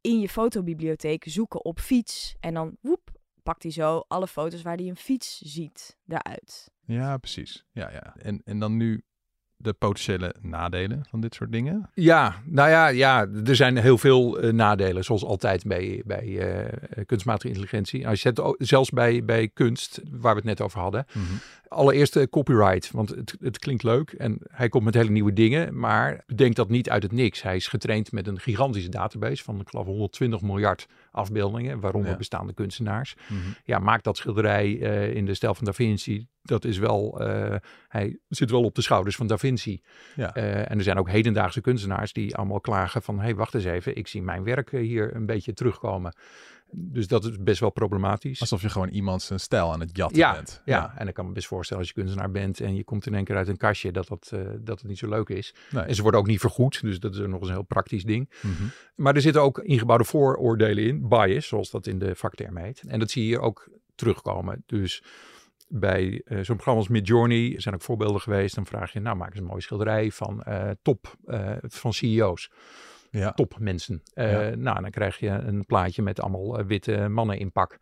in 0.00 0.20
je 0.20 0.28
fotobibliotheek 0.28 1.24
zoeken 1.26 1.64
op 1.64 1.78
fiets. 1.78 2.34
En 2.40 2.54
dan, 2.54 2.76
woep, 2.80 3.10
pakt 3.42 3.62
hij 3.62 3.72
zo 3.72 4.04
alle 4.08 4.26
foto's 4.26 4.62
waar 4.62 4.76
hij 4.76 4.88
een 4.88 4.96
fiets 4.96 5.40
ziet 5.40 5.96
eruit. 6.06 6.70
Ja, 6.84 7.16
precies. 7.16 7.64
Ja, 7.70 7.90
ja. 7.90 8.16
En, 8.16 8.42
en 8.44 8.58
dan 8.58 8.76
nu 8.76 9.04
de 9.62 9.72
potentiële 9.72 10.34
nadelen 10.40 11.04
van 11.08 11.20
dit 11.20 11.34
soort 11.34 11.52
dingen. 11.52 11.90
Ja, 11.94 12.34
nou 12.44 12.70
ja, 12.70 12.88
ja, 12.88 13.26
er 13.44 13.56
zijn 13.56 13.76
heel 13.76 13.98
veel 13.98 14.38
eh, 14.38 14.52
nadelen, 14.52 15.04
zoals 15.04 15.24
altijd 15.24 15.64
bij, 15.64 16.02
bij 16.04 16.38
eh, 16.38 17.04
kunstmatige 17.06 17.48
intelligentie. 17.48 18.08
Als 18.08 18.22
je 18.22 18.28
het 18.28 18.54
zelfs 18.58 18.90
bij, 18.90 19.24
bij 19.24 19.48
kunst, 19.54 20.00
waar 20.10 20.32
we 20.32 20.38
het 20.38 20.48
net 20.48 20.60
over 20.60 20.80
hadden. 20.80 21.06
Allereerst 21.68 22.16
eh, 22.16 22.26
copyright, 22.30 22.90
want 22.90 23.08
het, 23.08 23.36
het 23.40 23.58
klinkt 23.58 23.82
leuk 23.82 24.12
en 24.12 24.38
hij 24.50 24.68
komt 24.68 24.84
met 24.84 24.94
hele 24.94 25.10
nieuwe 25.10 25.32
dingen, 25.32 25.78
maar 25.78 26.24
bedenk 26.26 26.54
dat 26.54 26.68
niet 26.68 26.90
uit 26.90 27.02
het 27.02 27.12
niks. 27.12 27.42
Hij 27.42 27.56
is 27.56 27.68
getraind 27.68 28.12
met 28.12 28.26
een 28.26 28.40
gigantische 28.40 28.88
database 28.90 29.44
van, 29.44 29.60
ik 29.60 29.68
geloof, 29.68 29.86
120 29.86 30.40
miljard 30.40 30.86
afbeeldingen, 31.12 31.80
waaronder 31.80 32.10
Ja. 32.10 32.16
bestaande 32.16 32.52
kunstenaars. 32.54 33.14
Mhm. 33.28 33.38
Ja, 33.64 33.78
maak 33.78 34.02
dat 34.02 34.16
schilderij 34.16 34.80
eh, 34.80 35.14
in 35.14 35.26
de 35.26 35.34
stijl 35.34 35.54
van 35.54 35.64
Da 35.64 35.72
Vinci. 35.72 36.26
Dat 36.42 36.64
is 36.64 36.78
wel, 36.78 37.20
eh, 37.20 37.56
hij 37.88 38.18
zit 38.28 38.50
wel 38.50 38.62
op 38.64 38.74
de 38.74 38.82
schouders 38.82 39.16
van 39.16 39.26
Da 39.26 39.38
Vinci. 39.38 39.82
Ja. 40.16 40.34
Eh, 40.34 40.70
en 40.70 40.78
er 40.78 40.82
zijn 40.82 40.98
ook 40.98 41.08
hedendaagse 41.10 41.60
kunstenaars 41.60 42.12
die 42.12 42.36
allemaal 42.36 42.60
klagen 42.60 43.02
van... 43.02 43.16
hé, 43.16 43.22
hey, 43.22 43.34
wacht 43.34 43.54
eens 43.54 43.64
even, 43.64 43.96
ik 43.96 44.08
zie 44.08 44.22
mijn 44.22 44.44
werk 44.44 44.70
hier 44.70 45.14
een 45.14 45.26
beetje 45.26 45.52
terugkomen. 45.52 46.16
Dus 46.74 47.06
dat 47.06 47.24
is 47.24 47.36
best 47.40 47.60
wel 47.60 47.70
problematisch. 47.70 48.40
Alsof 48.40 48.62
je 48.62 48.68
gewoon 48.68 48.88
iemand 48.88 49.22
zijn 49.22 49.40
stijl 49.40 49.72
aan 49.72 49.80
het 49.80 49.96
jatten 49.96 50.18
Ja, 50.18 50.32
bent. 50.32 50.62
Ja, 50.64 50.94
en 50.96 51.08
ik 51.08 51.14
kan 51.14 51.26
me 51.26 51.32
best 51.32 51.46
voorstellen 51.46 51.82
als 51.82 51.92
je 51.92 52.00
kunstenaar 52.00 52.30
bent... 52.30 52.60
en 52.60 52.74
je 52.74 52.84
komt 52.84 53.06
in 53.06 53.14
één 53.14 53.24
keer 53.24 53.36
uit 53.36 53.48
een 53.48 53.56
kastje, 53.56 53.92
dat, 53.92 54.08
dat, 54.08 54.30
eh, 54.32 54.40
dat 54.60 54.78
het 54.78 54.88
niet 54.88 54.98
zo 54.98 55.08
leuk 55.08 55.28
is. 55.28 55.54
Nee. 55.70 55.84
En 55.84 55.94
ze 55.94 56.02
worden 56.02 56.20
ook 56.20 56.26
niet 56.26 56.40
vergoed, 56.40 56.80
dus 56.80 57.00
dat 57.00 57.14
is 57.14 57.20
nog 57.20 57.40
eens 57.40 57.48
een 57.48 57.54
heel 57.54 57.62
praktisch 57.62 58.04
ding. 58.04 58.30
Mhm. 58.40 58.62
Maar 58.94 59.14
er 59.14 59.20
zitten 59.20 59.42
ook 59.42 59.58
ingebouwde 59.58 60.04
vooroordelen 60.04 60.84
in, 60.84 61.08
bias, 61.08 61.46
zoals 61.46 61.70
dat 61.70 61.86
in 61.86 61.98
de 61.98 62.14
vakterm 62.14 62.56
heet. 62.56 62.82
En 62.86 62.98
dat 62.98 63.10
zie 63.10 63.22
je 63.22 63.28
hier 63.28 63.40
ook 63.40 63.68
terugkomen. 63.94 64.62
Dus 64.66 65.04
bij 65.68 66.22
eh, 66.24 66.36
zo'n 66.36 66.54
programma 66.54 66.80
als 66.80 66.88
Midjourney 66.88 67.54
zijn 67.56 67.74
ook 67.74 67.82
voorbeelden 67.82 68.20
geweest. 68.20 68.54
Dan 68.54 68.66
vraag 68.66 68.92
je, 68.92 69.00
nou 69.00 69.16
maak 69.16 69.30
eens 69.30 69.38
een 69.38 69.44
mooie 69.44 69.62
schilderij 69.62 70.10
van 70.10 70.42
eh, 70.42 70.70
top, 70.82 71.14
van 71.60 71.92
CEO's, 71.92 72.50
Ja. 73.12 73.32
topmensen. 73.32 74.02
Eh 74.14 74.32
Ja. 74.32 74.56
Nou, 74.56 74.80
dan 74.82 74.90
krijg 74.90 75.18
je 75.18 75.28
een 75.28 75.64
plaatje 75.66 76.02
met 76.02 76.20
allemaal 76.20 76.58
eh, 76.58 76.64
witte 76.66 77.08
mannen 77.08 77.38
in 77.38 77.52
pak. 77.52 77.78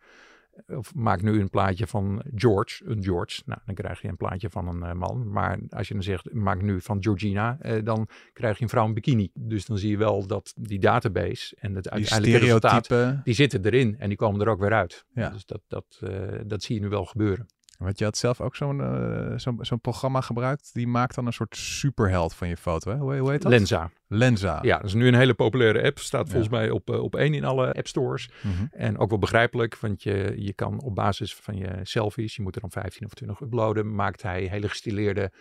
Of 0.67 0.95
maak 0.95 1.21
nu 1.21 1.39
een 1.39 1.49
plaatje 1.49 1.87
van 1.87 2.23
George, 2.35 2.85
een 2.85 3.03
George. 3.03 3.41
Nou, 3.45 3.59
dan 3.65 3.75
krijg 3.75 4.01
je 4.01 4.07
een 4.07 4.17
plaatje 4.17 4.49
van 4.49 4.67
een 4.67 4.83
eh, 4.83 4.93
man. 4.93 5.31
Maar 5.31 5.59
als 5.69 5.87
je 5.87 5.93
dan 5.93 6.03
zegt, 6.03 6.33
maak 6.33 6.61
nu 6.61 6.81
van 6.81 7.03
Georgina, 7.03 7.57
eh, 7.59 7.83
dan 7.83 8.07
krijg 8.33 8.57
je 8.57 8.63
een 8.63 8.69
vrouw 8.69 8.85
in 8.85 8.93
bikini. 8.93 9.31
Dus 9.33 9.65
dan 9.65 9.77
zie 9.77 9.89
je 9.89 9.97
wel 9.97 10.27
dat 10.27 10.53
die 10.57 10.79
database 10.79 11.55
en 11.59 11.75
het 11.75 11.83
Die 11.83 11.91
uiteindelijke 11.91 12.45
resultaat, 12.45 12.85
stereotypen. 12.85 13.21
die 13.23 13.33
zitten 13.33 13.65
erin 13.65 13.95
en 13.99 14.07
die 14.07 14.17
komen 14.17 14.41
er 14.41 14.47
ook 14.47 14.59
weer 14.59 14.73
uit. 14.73 15.05
Ja. 15.13 15.29
Dus 15.29 15.45
dat, 15.45 15.61
dat, 15.67 15.99
dat 16.45 16.63
zie 16.63 16.75
je 16.75 16.81
nu 16.81 16.89
wel 16.89 17.05
gebeuren. 17.05 17.47
Want 17.81 17.99
je 17.99 18.03
had 18.05 18.17
zelf 18.17 18.41
ook 18.41 18.55
zo'n 18.55 18.81
eh, 18.81 19.37
zo'n 19.37 19.57
zo'n 19.61 19.79
programma 19.81 20.21
gebruikt. 20.21 20.69
Die 20.73 20.87
maakt 20.87 21.15
dan 21.15 21.25
een 21.25 21.33
soort 21.33 21.55
superheld 21.55 22.33
van 22.33 22.47
je 22.47 22.57
foto. 22.57 22.91
Hè? 22.91 22.97
Hoe, 22.97 23.17
hoe 23.17 23.31
heet 23.31 23.41
dat? 23.41 23.51
Lenza. 23.51 23.91
Lenza. 24.07 24.59
Ja, 24.61 24.75
dat 24.77 24.85
is 24.85 24.93
nu 24.93 25.07
een 25.07 25.13
hele 25.15 25.33
populaire 25.33 25.83
app. 25.83 25.99
Staat 25.99 26.25
Ja. 26.25 26.31
volgens 26.31 26.51
mij 26.51 26.69
op, 26.69 26.89
eh, 26.89 27.03
op 27.03 27.15
één 27.15 27.33
in 27.33 27.43
alle 27.45 27.73
app 27.73 27.87
stores. 27.87 28.29
Mhm. 28.41 28.65
En 28.71 28.97
ook 28.97 29.09
wel 29.09 29.19
begrijpelijk, 29.19 29.77
want 29.77 30.03
je, 30.03 30.33
je 30.37 30.53
kan 30.53 30.81
op 30.81 30.95
basis 30.95 31.35
van 31.35 31.57
je 31.57 31.69
selfies, 31.83 32.35
je 32.35 32.41
moet 32.41 32.55
er 32.55 32.61
dan 32.61 32.71
15 32.71 33.05
of 33.05 33.13
20 33.13 33.39
uploaden, 33.41 33.95
maakt 33.95 34.21
hij 34.21 34.43
hele 34.43 34.69
gestileerde 34.69 35.31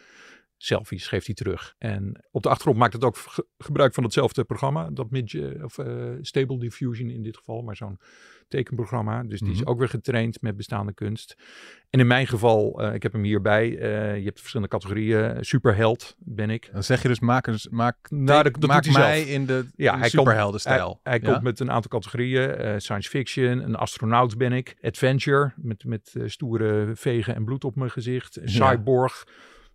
selfies, 0.63 1.07
geeft 1.07 1.27
hij 1.27 1.35
terug. 1.35 1.75
En 1.79 2.25
op 2.31 2.43
de 2.43 2.49
achtergrond 2.49 2.79
maakt 2.79 2.93
het 2.93 3.05
ook 3.05 3.17
ge- 3.17 3.47
gebruik 3.59 3.95
van 3.95 4.05
hetzelfde 4.05 4.45
programma, 4.45 4.91
dat 4.91 5.11
Midge, 5.11 5.61
of 5.65 5.79
eh, 5.79 5.95
Stable 6.21 6.59
Diffusion 6.59 7.09
in 7.11 7.23
dit 7.23 7.37
geval, 7.37 7.63
maar 7.63 7.77
zo'n 7.77 7.99
tekenprogramma. 8.49 9.23
Dus 9.23 9.41
die 9.41 9.51
is 9.53 9.61
Mhm. 9.61 9.69
ook 9.69 9.79
weer 9.79 9.89
getraind 9.89 10.41
met 10.41 10.57
bestaande 10.57 10.93
kunst. 10.95 11.37
En 11.91 12.01
in 12.01 12.07
mijn 12.07 12.27
geval, 12.27 12.83
eh, 12.83 12.95
ik 12.95 13.03
heb 13.03 13.13
hem 13.13 13.23
hierbij, 13.23 13.79
eh, 13.79 14.17
je 14.19 14.25
hebt 14.25 14.39
verschillende 14.39 14.73
categorieën. 14.73 15.45
Superheld 15.45 16.15
ben 16.19 16.51
ik. 16.51 16.69
Dan 16.73 16.83
zeg 16.85 17.03
je 17.03 17.09
dus, 17.09 17.21
maak, 17.21 17.47
eens, 17.47 17.69
maak, 17.69 17.97
Nou, 18.11 18.43
dat- 18.43 18.53
dat 18.61 18.67
maak 18.71 18.85
mij 18.93 19.17
zelf. 19.17 19.29
in 19.29 19.47
de, 19.47 19.67
Ja, 19.77 19.97
de 19.97 20.09
superheldenstijl. 20.09 21.01
Hij, 21.03 21.13
hij 21.13 21.21
Ja? 21.23 21.31
komt 21.33 21.43
met 21.45 21.61
een 21.61 21.71
aantal 21.71 21.91
categorieën. 21.91 22.51
eh, 22.51 22.75
science 22.79 23.09
fiction, 23.09 23.63
een 23.65 23.75
astronaut 23.77 24.37
ben 24.39 24.53
ik. 24.53 24.77
Adventure, 24.83 25.53
met, 25.57 25.85
met 25.85 26.15
eh, 26.17 26.23
stoere 26.27 26.91
vegen 26.95 27.35
en 27.35 27.45
bloed 27.45 27.65
op 27.65 27.77
mijn 27.77 27.91
gezicht. 27.91 28.39
Cyborg. 28.45 29.25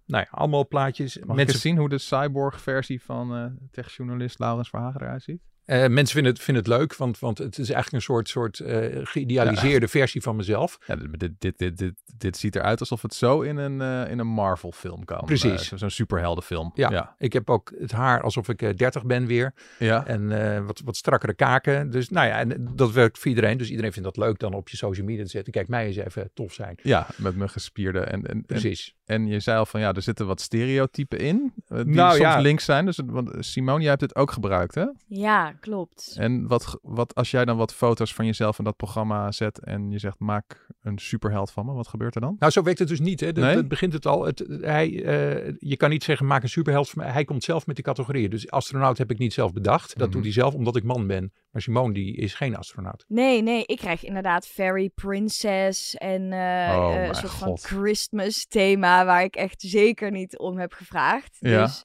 Nou 0.05 0.23
ja, 0.23 0.37
allemaal 0.37 0.67
plaatjes. 0.67 1.17
Mag 1.17 1.35
Mensen, 1.35 1.53
eens 1.53 1.61
zien 1.61 1.77
hoe 1.77 1.89
de 1.89 1.97
cyborg 1.97 2.61
versie 2.61 3.01
van 3.01 3.35
eh 3.35 3.45
techjournalist 3.71 4.39
Laurens 4.39 4.69
Verhagen 4.69 5.01
eruit 5.01 5.23
ziet? 5.23 5.41
Eh, 5.65 5.87
mensen 5.87 6.13
vinden 6.15 6.33
het, 6.33 6.41
vinden 6.41 6.63
het 6.63 6.73
leuk, 6.73 6.95
want, 6.95 7.19
want 7.19 7.37
het 7.37 7.57
is 7.57 7.69
eigenlijk 7.69 7.91
een 7.93 8.01
soort, 8.01 8.27
soort 8.29 8.59
eh, 8.59 8.99
geïdealiseerde 9.03 9.87
versie 9.87 10.21
van 10.21 10.35
mezelf. 10.35 10.77
Ja, 10.87 10.95
dit, 10.95 11.19
dit, 11.39 11.57
dit, 11.57 11.77
dit, 11.77 11.93
dit, 12.17 12.37
ziet 12.37 12.55
eruit 12.55 12.79
alsof 12.79 13.01
het 13.01 13.13
zo 13.13 13.41
in 13.41 13.57
een, 13.57 13.81
eh, 13.81 14.11
in 14.11 14.19
een 14.19 14.27
Marvel 14.27 14.71
film 14.71 15.05
kan. 15.05 15.25
Precies. 15.25 15.67
Zo- 15.67 15.77
Zo'n 15.77 15.89
superheldenfilm. 15.89 16.71
Ja. 16.73 16.89
Ja. 16.91 17.15
Ik 17.17 17.33
heb 17.33 17.49
ook 17.49 17.73
het 17.79 17.91
haar 17.91 18.21
alsof 18.21 18.49
ik 18.49 18.61
eh, 18.61 18.73
30 18.75 19.05
ben 19.05 19.25
weer. 19.25 19.53
Ja. 19.79 20.05
En 20.07 20.53
eh, 20.55 20.65
wat, 20.65 20.81
wat 20.85 20.95
strakkere 20.95 21.33
kaken. 21.33 21.89
Dus 21.89 22.09
nou 22.09 22.27
ja, 22.27 22.39
en 22.39 22.67
dat 22.75 22.91
werkt 22.91 23.17
voor 23.17 23.27
iedereen. 23.27 23.57
Dus 23.57 23.69
iedereen 23.69 23.91
vindt 23.91 24.07
dat 24.15 24.25
leuk 24.25 24.39
dan 24.39 24.53
op 24.53 24.69
je 24.69 24.77
social 24.77 25.05
media 25.05 25.23
te 25.23 25.29
zetten. 25.29 25.53
Kijk, 25.53 25.67
mij 25.67 25.85
eens 25.85 25.95
even 25.95 26.29
tof 26.33 26.53
zijn. 26.53 26.77
Ja, 26.81 27.07
met 27.17 27.35
mijn 27.35 27.49
gespierde. 27.49 27.99
En, 27.99 28.21
en, 28.21 28.23
en, 28.27 28.45
Precies. 28.45 28.95
en 29.05 29.27
je 29.27 29.39
zei 29.39 29.57
al 29.57 29.65
van 29.65 29.79
ja, 29.79 29.93
er 29.93 30.01
zitten 30.01 30.27
wat 30.27 30.41
stereotypen 30.41 31.19
in. 31.19 31.53
die 31.67 31.85
Nou, 31.85 32.09
soms 32.09 32.21
ja. 32.21 32.39
links 32.39 32.65
zijn. 32.65 32.85
Dus, 32.85 32.99
want 33.05 33.31
Simone, 33.39 33.79
jij 33.79 33.89
hebt 33.89 33.99
dit 34.01 34.15
ook 34.15 34.31
gebruikt, 34.31 34.75
hè? 34.75 34.85
Ja, 35.07 35.54
klopt. 35.59 36.15
En 36.17 36.47
wat, 36.47 36.79
wat 36.81 37.15
als 37.15 37.31
jij 37.31 37.45
dan 37.45 37.57
wat 37.57 37.73
foto's 37.73 38.13
van 38.13 38.25
jezelf 38.25 38.57
in 38.57 38.63
dat 38.63 38.75
programma 38.75 39.31
zet 39.31 39.59
en 39.59 39.91
je 39.91 39.99
zegt 39.99 40.19
maak 40.19 40.67
een 40.81 40.97
superheld 40.99 41.51
van 41.51 41.65
me, 41.65 41.73
wat 41.73 41.87
gebeurt 41.87 42.15
er 42.15 42.21
dan? 42.21 42.35
Nou, 42.39 42.51
zo 42.51 42.61
werkt 42.61 42.79
het 42.79 42.87
dus 42.87 42.99
niet. 42.99 43.19
Hè. 43.19 43.31
Dat, 43.31 43.43
Nee? 43.43 43.55
dat 43.55 43.67
begint 43.67 43.93
het 43.93 44.05
al. 44.05 44.25
Het, 44.25 44.45
hij, 44.61 45.03
eh, 45.03 45.53
je 45.59 45.77
kan 45.77 45.89
niet 45.89 46.03
zeggen, 46.03 46.25
maak 46.27 46.43
een 46.43 46.49
superheld 46.49 46.89
van 46.89 47.03
mij. 47.03 47.11
Hij 47.11 47.25
komt 47.25 47.43
zelf 47.43 47.65
met 47.67 47.75
die 47.75 47.85
categorieën. 47.85 48.29
Dus 48.29 48.49
astronaut 48.51 48.97
heb 48.97 49.11
ik 49.11 49.17
niet 49.17 49.33
zelf 49.33 49.53
bedacht. 49.53 49.89
Dat 49.97 50.07
Mhm. 50.07 50.15
doet 50.15 50.23
hij 50.23 50.33
zelf 50.33 50.53
omdat 50.53 50.75
ik 50.75 50.83
man 50.83 51.07
ben. 51.07 51.33
Maar 51.51 51.61
Simone, 51.61 51.93
die 51.93 52.15
is 52.15 52.33
geen 52.33 52.55
astronaut. 52.55 53.05
Nee, 53.07 53.41
nee, 53.41 53.65
ik 53.65 53.77
krijg 53.77 54.03
inderdaad 54.03 54.47
Fairy 54.47 54.89
Princess 54.89 55.95
en 55.95 56.31
eh, 56.33 56.77
Oh, 56.77 56.95
eh, 56.95 57.07
een 57.07 57.15
soort 57.15 57.31
van. 57.33 57.57
Christmas 57.57 58.45
thema 58.45 59.05
waar 59.05 59.23
ik 59.23 59.35
echt 59.35 59.61
zeker 59.61 60.11
niet 60.11 60.37
om 60.37 60.57
heb 60.57 60.73
gevraagd. 60.73 61.37
Ja. 61.39 61.63
Dus 61.63 61.83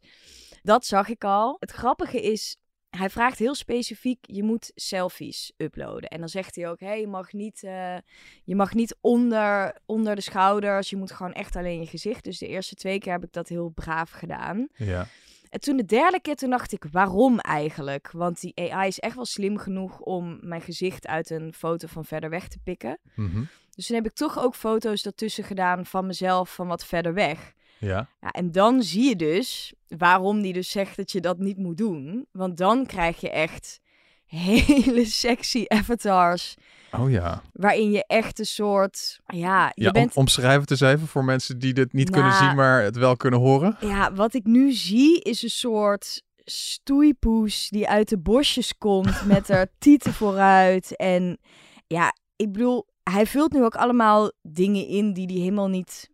dat 0.63 0.85
zag 0.87 1.09
ik 1.09 1.25
al. 1.25 1.57
Het 1.59 1.71
grappige 1.71 2.21
is, 2.23 2.57
hij 2.91 3.11
vraagt 3.11 3.39
heel 3.39 3.55
specifiek, 3.55 4.19
je 4.23 4.43
moet 4.43 4.73
selfies 4.75 5.53
uploaden. 5.57 6.11
En 6.11 6.19
dan 6.19 6.29
zegt 6.29 6.57
hij 6.57 6.69
ook, 6.69 6.81
hey, 6.81 7.01
je 7.01 7.07
mag 7.07 7.33
niet, 7.33 7.63
eh, 7.63 7.97
je 8.45 8.57
mag 8.57 8.75
niet 8.75 8.97
onder, 9.01 9.77
onder 9.87 10.15
de 10.15 10.21
schouders, 10.21 10.91
je 10.91 10.97
moet 10.97 11.13
gewoon 11.13 11.33
echt 11.33 11.57
alleen 11.57 11.81
je 11.81 11.87
gezicht. 11.87 12.25
Dus 12.25 12.39
de 12.39 12.47
eerste 12.47 12.75
twee 12.75 12.99
keer 12.99 13.13
heb 13.13 13.25
ik 13.25 13.33
dat 13.33 13.49
heel 13.49 13.69
braaf 13.69 14.11
gedaan. 14.11 14.69
Ja. 14.75 15.07
En 15.51 15.61
toen 15.61 15.77
de 15.77 15.85
derde 15.85 16.21
keer, 16.21 16.37
toen 16.37 16.51
dacht 16.51 16.73
ik, 16.73 16.85
waarom 16.91 17.39
eigenlijk? 17.39 18.11
Want 18.11 18.41
die 18.41 18.73
AI 18.73 18.89
is 18.89 18.99
echt 18.99 19.15
wel 19.15 19.25
slim 19.25 19.59
genoeg 19.59 20.01
om 20.01 20.39
mijn 20.41 20.61
gezicht 20.61 21.07
uit 21.07 21.31
een 21.31 21.53
foto 21.53 21.87
van 21.87 22.05
verder 22.05 22.31
weg 22.31 22.49
te 22.49 22.59
pikken. 22.59 22.99
Mhm. 23.15 23.43
Dus 23.75 23.87
toen 23.87 23.97
heb 23.97 24.07
ik 24.07 24.15
toch 24.15 24.43
ook 24.43 24.55
foto's 24.55 25.03
daartussen 25.03 25.45
gedaan 25.45 25.87
van 25.87 26.07
mezelf 26.07 26.55
van 26.55 26.67
wat 26.67 26.85
verder 26.85 27.15
weg. 27.15 27.53
Ja. 27.81 28.09
Ja, 28.21 28.31
en 28.31 28.53
dan 28.53 28.83
zie 28.83 29.09
je 29.09 29.17
dus 29.17 29.73
waarom 29.89 30.43
die 30.43 30.53
dus 30.53 30.71
zegt 30.71 30.97
dat 30.97 31.13
je 31.13 31.21
dat 31.21 31.39
niet 31.39 31.57
moet 31.57 31.77
doen. 31.77 32.27
Want 32.33 32.57
dan 32.57 32.87
krijg 32.87 33.21
je 33.21 33.31
echt 33.31 33.81
hele 34.27 35.05
sexy 35.05 35.65
avatars. 35.69 36.55
Oh 36.93 37.11
ja. 37.11 37.43
Waarin 37.53 37.91
je 37.91 38.05
echt 38.07 38.39
een 38.39 38.47
soort, 38.47 39.21
ja, 39.27 39.73
je 39.75 39.85
ja 39.85 39.91
bent... 39.91 40.17
om, 40.17 40.23
omschrijf 40.23 40.61
het 40.61 40.71
eens 40.71 40.81
even 40.81 41.07
voor 41.07 41.25
mensen 41.25 41.59
die 41.59 41.73
dit 41.73 41.93
niet 41.93 42.11
kunnen 42.11 42.31
Nou, 42.31 42.45
zien, 42.45 42.57
maar 42.57 42.83
het 42.83 42.97
wel 42.97 43.17
kunnen 43.17 43.41
horen. 43.41 43.77
Ja, 43.81 44.13
wat 44.13 44.35
ik 44.35 44.45
nu 44.45 44.73
zie 44.73 45.21
is 45.21 45.43
een 45.43 45.51
soort 45.51 46.23
stoeipoes 46.45 47.69
die 47.69 47.89
uit 47.89 48.09
de 48.09 48.19
bosjes 48.19 48.79
komt 48.79 49.27
met 49.35 49.49
haar 49.49 49.67
tieten 49.79 50.13
vooruit. 50.13 50.97
En 50.97 51.39
ja, 51.87 52.15
ik 52.37 52.53
bedoel, 52.53 52.87
hij 53.03 53.27
vult 53.27 53.53
nu 53.53 53.65
ook 53.65 53.75
allemaal 53.75 54.33
dingen 54.43 54.87
in 54.87 55.13
die 55.13 55.27
hij 55.27 55.37
helemaal 55.37 55.69
niet 55.69 56.11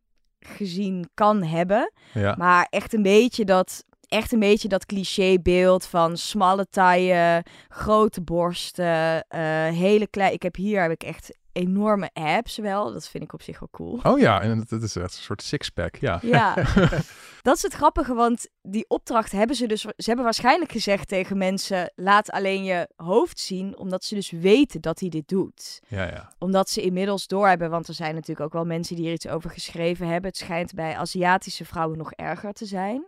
gezien 0.46 1.08
kan 1.14 1.42
hebben. 1.42 1.92
Ja. 2.12 2.34
Maar 2.38 2.66
echt 2.70 2.94
een 2.94 3.02
beetje 3.02 3.44
dat, 3.44 3.84
echt 4.08 4.32
een 4.32 4.38
beetje 4.38 4.68
dat 4.68 4.86
clichébeeld 4.86 5.86
van 5.86 6.16
smalle 6.16 6.66
taille, 6.70 7.44
grote 7.68 8.20
borsten, 8.20 9.28
eh, 9.28 9.40
hele 9.66 10.06
klein. 10.06 10.32
Ik 10.32 10.42
heb 10.42 10.56
hier 10.56 10.82
heb 10.82 10.90
ik 10.90 11.02
echt 11.02 11.36
enorme 11.56 12.10
abs 12.12 12.56
wel. 12.56 12.92
Dat 12.92 13.08
vind 13.08 13.24
ik 13.24 13.32
op 13.32 13.42
zich 13.42 13.58
wel 13.58 13.68
cool. 13.70 14.00
Oh 14.02 14.18
ja, 14.18 14.40
en 14.40 14.58
het 14.68 14.82
is 14.82 14.96
echt 14.96 15.16
een 15.16 15.22
soort 15.22 15.42
sixpack. 15.42 15.96
Ja. 15.96 16.18
Ja, 16.22 16.54
dat 17.42 17.56
is 17.56 17.62
het 17.62 17.74
grappige, 17.74 18.14
want 18.14 18.48
die 18.62 18.84
opdracht 18.88 19.32
hebben 19.32 19.56
ze 19.56 19.66
dus... 19.66 19.80
Ze 19.80 19.92
hebben 19.96 20.24
waarschijnlijk 20.24 20.72
gezegd 20.72 21.08
tegen 21.08 21.38
mensen... 21.38 21.92
laat 21.94 22.30
alleen 22.30 22.64
je 22.64 22.88
hoofd 22.96 23.38
zien, 23.38 23.78
omdat 23.78 24.04
ze 24.04 24.14
dus 24.14 24.30
weten 24.30 24.80
dat 24.80 25.00
hij 25.00 25.08
dit 25.08 25.28
doet. 25.28 25.80
Ja, 25.88 26.04
ja. 26.04 26.32
Omdat 26.38 26.70
ze 26.70 26.82
inmiddels 26.82 27.26
doorhebben, 27.26 27.70
want 27.70 27.88
er 27.88 27.94
zijn 27.94 28.14
natuurlijk 28.14 28.46
ook 28.46 28.52
wel 28.52 28.64
mensen 28.64 28.96
die 28.96 29.06
er 29.06 29.12
iets 29.12 29.28
over 29.28 29.50
geschreven 29.50 30.06
hebben. 30.06 30.30
Het 30.30 30.38
schijnt 30.38 30.74
bij 30.74 30.96
Aziatische 30.96 31.64
vrouwen 31.64 31.98
nog 31.98 32.12
erger 32.12 32.52
te 32.52 32.66
zijn 32.66 33.06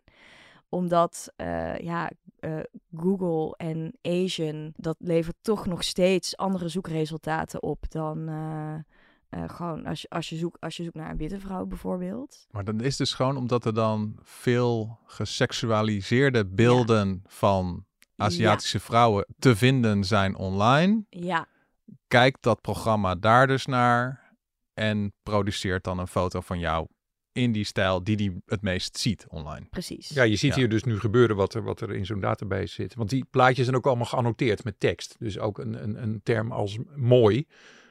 omdat 0.69 1.33
eh, 1.37 1.79
ja, 1.79 2.11
eh, 2.41 2.59
Google 2.97 3.55
en 3.57 3.93
Asian, 4.03 4.73
dat 4.77 4.97
levert 4.99 5.37
toch 5.41 5.67
nog 5.67 5.85
steeds 5.85 6.37
andere 6.37 6.69
zoekresultaten 6.69 7.63
op 7.63 7.91
dan 7.91 8.29
eh, 8.29 9.43
gewoon 9.47 9.87
als 9.87 10.03
je, 10.03 10.09
als, 10.09 10.29
je 10.29 10.37
zoekt, 10.37 10.61
als 10.61 10.77
je 10.77 10.83
zoekt 10.83 10.97
naar 10.97 11.11
een 11.11 11.17
witte 11.17 11.41
vrouw 11.41 11.67
bijvoorbeeld. 11.67 12.47
Maar 12.51 12.65
dan 12.65 12.81
is 12.81 12.97
dus 12.97 13.15
gewoon 13.15 13.37
omdat 13.37 13.65
er 13.65 13.75
dan 13.75 14.19
veel 14.23 14.99
geseksualiseerde 15.05 16.47
beelden 16.47 17.23
van 17.27 17.87
Aziatische 18.17 18.81
vrouwen 18.81 19.27
te 19.39 19.57
vinden 19.57 20.05
zijn 20.05 20.37
online. 20.37 21.05
Ja, 21.11 21.47
Kijkt 22.09 22.43
dat 22.43 22.61
programma 22.61 23.15
daar 23.15 23.47
dus 23.47 23.67
naar 23.67 24.33
en 24.75 25.13
produceert 25.23 25.85
dan 25.85 25.99
een 25.99 26.09
foto 26.09 26.41
van 26.41 26.59
jou 26.59 26.87
in 27.33 27.53
die 27.53 27.65
stijl 27.65 28.05
die 28.05 28.17
die 28.17 28.43
het 28.47 28.63
meest 28.63 28.99
ziet 28.99 29.27
online. 29.29 29.67
precies. 29.71 30.09
Ja, 30.09 30.23
je 30.23 30.37
ziet 30.37 30.51
Ja. 30.51 30.57
hier 30.59 30.69
dus 30.69 30.85
nu 30.85 30.99
gebeuren 31.01 31.37
wat 31.37 31.55
er, 31.55 31.63
wat 31.63 31.81
er 31.81 31.95
in 31.95 32.07
zo'n 32.07 32.21
database 32.21 32.75
zit. 32.75 32.95
Want 32.95 33.11
die 33.11 33.25
plaatjes 33.31 33.65
zijn 33.65 33.77
ook 33.77 33.87
allemaal 33.87 34.07
geannoteerd 34.07 34.65
met 34.65 34.81
tekst. 34.81 35.17
Dus 35.19 35.39
ook 35.39 35.59
een, 35.59 35.83
een, 35.83 36.03
een 36.03 36.21
term 36.23 36.53
als 36.53 36.79
mooi, 36.97 37.47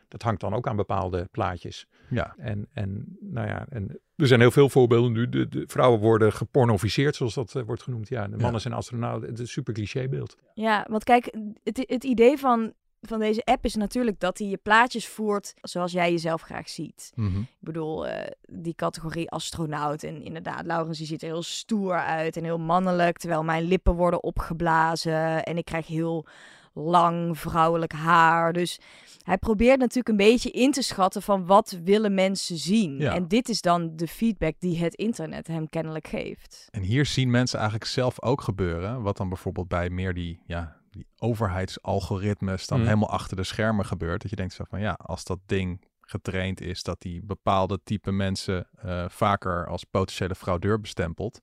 dat 0.08 0.22
hangt 0.22 0.42
dan 0.42 0.54
ook 0.54 0.68
aan 0.68 0.76
bepaalde 0.76 1.28
plaatjes. 1.32 1.88
Ja, 2.10 2.34
En, 2.38 2.68
en, 2.74 3.18
nou 3.20 3.48
ja, 3.48 3.66
en 3.70 4.00
er 4.16 4.28
zijn 4.28 4.40
heel 4.40 4.52
veel 4.52 4.70
voorbeelden 4.70 5.12
nu. 5.12 5.30
De, 5.30 5.48
de 5.48 5.64
vrouwen 5.68 6.00
worden 6.00 6.34
gepornoficeerd, 6.34 7.16
zoals 7.16 7.34
dat 7.34 7.56
eh, 7.56 7.64
wordt 7.64 7.84
genoemd. 7.84 8.08
Ja, 8.10 8.24
de 8.24 8.30
mannen 8.30 8.52
Ja. 8.54 8.60
zijn 8.60 8.74
astronauten. 8.74 9.28
Het 9.30 9.34
is 9.38 9.40
een 9.40 9.48
super 9.48 9.74
clichébeeld. 9.74 10.38
Ja, 10.54 10.86
want 10.90 11.04
kijk, 11.04 11.36
het, 11.64 11.84
het 11.88 12.04
idee 12.04 12.38
van, 12.38 12.74
van 13.02 13.20
deze 13.20 13.44
app 13.44 13.66
is 13.66 13.76
natuurlijk 13.76 14.20
dat 14.20 14.38
hij 14.38 14.48
je 14.48 14.58
plaatjes 14.58 15.08
voert 15.08 15.54
zoals 15.62 15.92
jij 15.92 16.12
jezelf 16.12 16.42
graag 16.42 16.70
ziet. 16.70 17.12
Mhm. 17.16 17.40
Ik 17.40 17.48
bedoel, 17.60 18.08
eh, 18.08 18.32
die 18.42 18.76
categorie 18.76 19.30
astronaut. 19.30 20.04
En 20.04 20.24
inderdaad, 20.24 20.66
Laurens 20.66 20.98
die 20.98 21.08
ziet 21.08 21.22
er 21.22 21.28
heel 21.28 21.44
stoer 21.44 21.96
uit 21.96 22.38
en 22.38 22.44
heel 22.44 22.60
mannelijk. 22.60 23.18
Terwijl 23.18 23.44
mijn 23.44 23.64
lippen 23.64 23.94
worden 23.94 24.24
opgeblazen. 24.24 25.44
En 25.44 25.58
ik 25.58 25.66
krijg 25.66 25.88
heel 25.88 26.26
lang 26.74 27.40
vrouwelijk 27.40 27.92
haar. 27.92 28.54
Dus 28.54 28.80
hij 29.24 29.38
probeert 29.38 29.80
natuurlijk 29.80 30.08
een 30.08 30.28
beetje 30.28 30.52
in 30.52 30.72
te 30.72 30.82
schatten 30.82 31.22
van 31.22 31.46
wat 31.46 31.80
willen 31.84 32.14
mensen 32.14 32.58
zien. 32.58 32.98
Ja. 32.98 33.14
En 33.14 33.28
dit 33.28 33.50
is 33.50 33.62
dan 33.62 33.96
de 33.96 34.08
feedback 34.08 34.54
die 34.60 34.78
het 34.78 34.96
internet 34.96 35.48
hem 35.48 35.70
kennelijk 35.70 36.08
geeft. 36.08 36.68
En 36.72 36.82
hier 36.82 37.06
zien 37.06 37.32
mensen 37.32 37.60
eigenlijk 37.60 37.90
zelf 37.90 38.22
ook 38.22 38.42
gebeuren. 38.42 39.02
Wat 39.02 39.18
dan 39.18 39.30
bijvoorbeeld 39.30 39.68
bij 39.68 39.90
meer 39.90 40.14
die, 40.14 40.42
ja, 40.46 40.77
die 40.98 41.08
overheidsalgoritmes 41.18 42.68
dan 42.68 42.80
Mm. 42.80 42.86
helemaal 42.86 43.10
achter 43.10 43.38
de 43.38 43.44
schermen 43.44 43.86
gebeurt. 43.86 44.22
Dat 44.22 44.30
je 44.30 44.36
denkt 44.36 44.54
zo 44.54 44.64
van 44.70 44.80
ja, 44.80 44.92
als 44.92 45.24
dat 45.24 45.40
ding 45.46 45.86
getraind 46.02 46.62
is 46.62 46.84
dat 46.84 47.02
die 47.02 47.22
bepaalde 47.24 47.80
type 47.84 48.12
mensen 48.12 48.68
eh, 48.76 49.06
vaker 49.10 49.68
als 49.68 49.84
potentiële 49.84 50.36
fraudeur 50.36 50.80
bestempelt. 50.82 51.42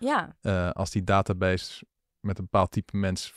Ja, 0.00 0.36
eh, 0.40 0.70
als 0.70 0.90
die 0.90 1.04
database 1.04 1.84
met 2.20 2.38
een 2.38 2.44
bepaald 2.44 2.70
type 2.70 2.96
mens 2.96 3.34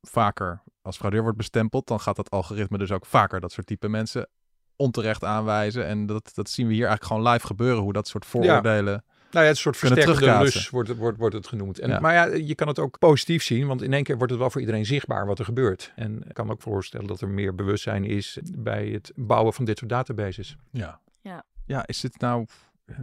vaker 0.00 0.62
als 0.82 0.96
fraudeur 0.96 1.22
wordt 1.22 1.36
bestempeld, 1.36 1.86
dan 1.86 2.00
gaat 2.00 2.16
dat 2.16 2.30
algoritme 2.30 2.78
dus 2.78 2.92
ook 2.92 3.06
vaker 3.06 3.40
dat 3.40 3.52
soort 3.52 3.66
type 3.66 3.88
mensen 3.88 4.28
onterecht 4.76 5.24
aanwijzen. 5.24 5.86
En 5.86 6.06
dat, 6.06 6.30
dat 6.34 6.50
zien 6.50 6.66
we 6.66 6.72
hier 6.74 6.86
eigenlijk 6.86 7.12
gewoon 7.12 7.32
live 7.32 7.46
gebeuren, 7.46 7.82
hoe 7.82 7.92
dat 7.92 8.08
soort 8.08 8.26
vooroordelen... 8.26 9.04
Nou 9.30 9.44
ja, 9.44 9.50
het 9.50 9.58
is 9.58 9.64
een 9.64 9.74
soort 9.74 10.00
terugkaatsen. 10.00 10.60
lus 10.60 10.70
wordt, 10.70 10.88
het- 10.88 10.98
wordt, 10.98 11.18
wordt 11.18 11.34
het 11.34 11.46
genoemd. 11.46 11.78
En, 11.78 11.88
Ja. 11.88 12.00
Maar 12.00 12.14
ja, 12.14 12.24
je 12.24 12.54
kan 12.54 12.68
het 12.68 12.78
ook 12.78 12.98
positief 12.98 13.42
zien, 13.42 13.66
want 13.66 13.82
in 13.82 13.92
één 13.92 14.02
keer 14.04 14.16
wordt 14.16 14.30
het 14.32 14.40
wel 14.40 14.50
voor 14.50 14.60
iedereen 14.60 14.86
zichtbaar 14.86 15.26
wat 15.26 15.38
er 15.38 15.44
gebeurt. 15.44 15.92
En 15.96 16.22
ik 16.28 16.34
kan 16.34 16.46
me 16.46 16.52
ook 16.52 16.62
voorstellen 16.62 17.06
dat 17.06 17.20
er 17.20 17.28
meer 17.28 17.54
bewustzijn 17.54 18.04
is 18.04 18.38
bij 18.58 18.86
het 18.88 19.12
bouwen 19.16 19.52
van 19.52 19.64
dit 19.64 19.78
soort 19.78 19.90
databases. 19.90 20.56
Ja. 20.70 21.00
Ja. 21.20 21.44
Ja, 21.66 21.86
is 21.86 22.00
dit 22.00 22.20
nou... 22.20 22.46
eh, 22.86 22.96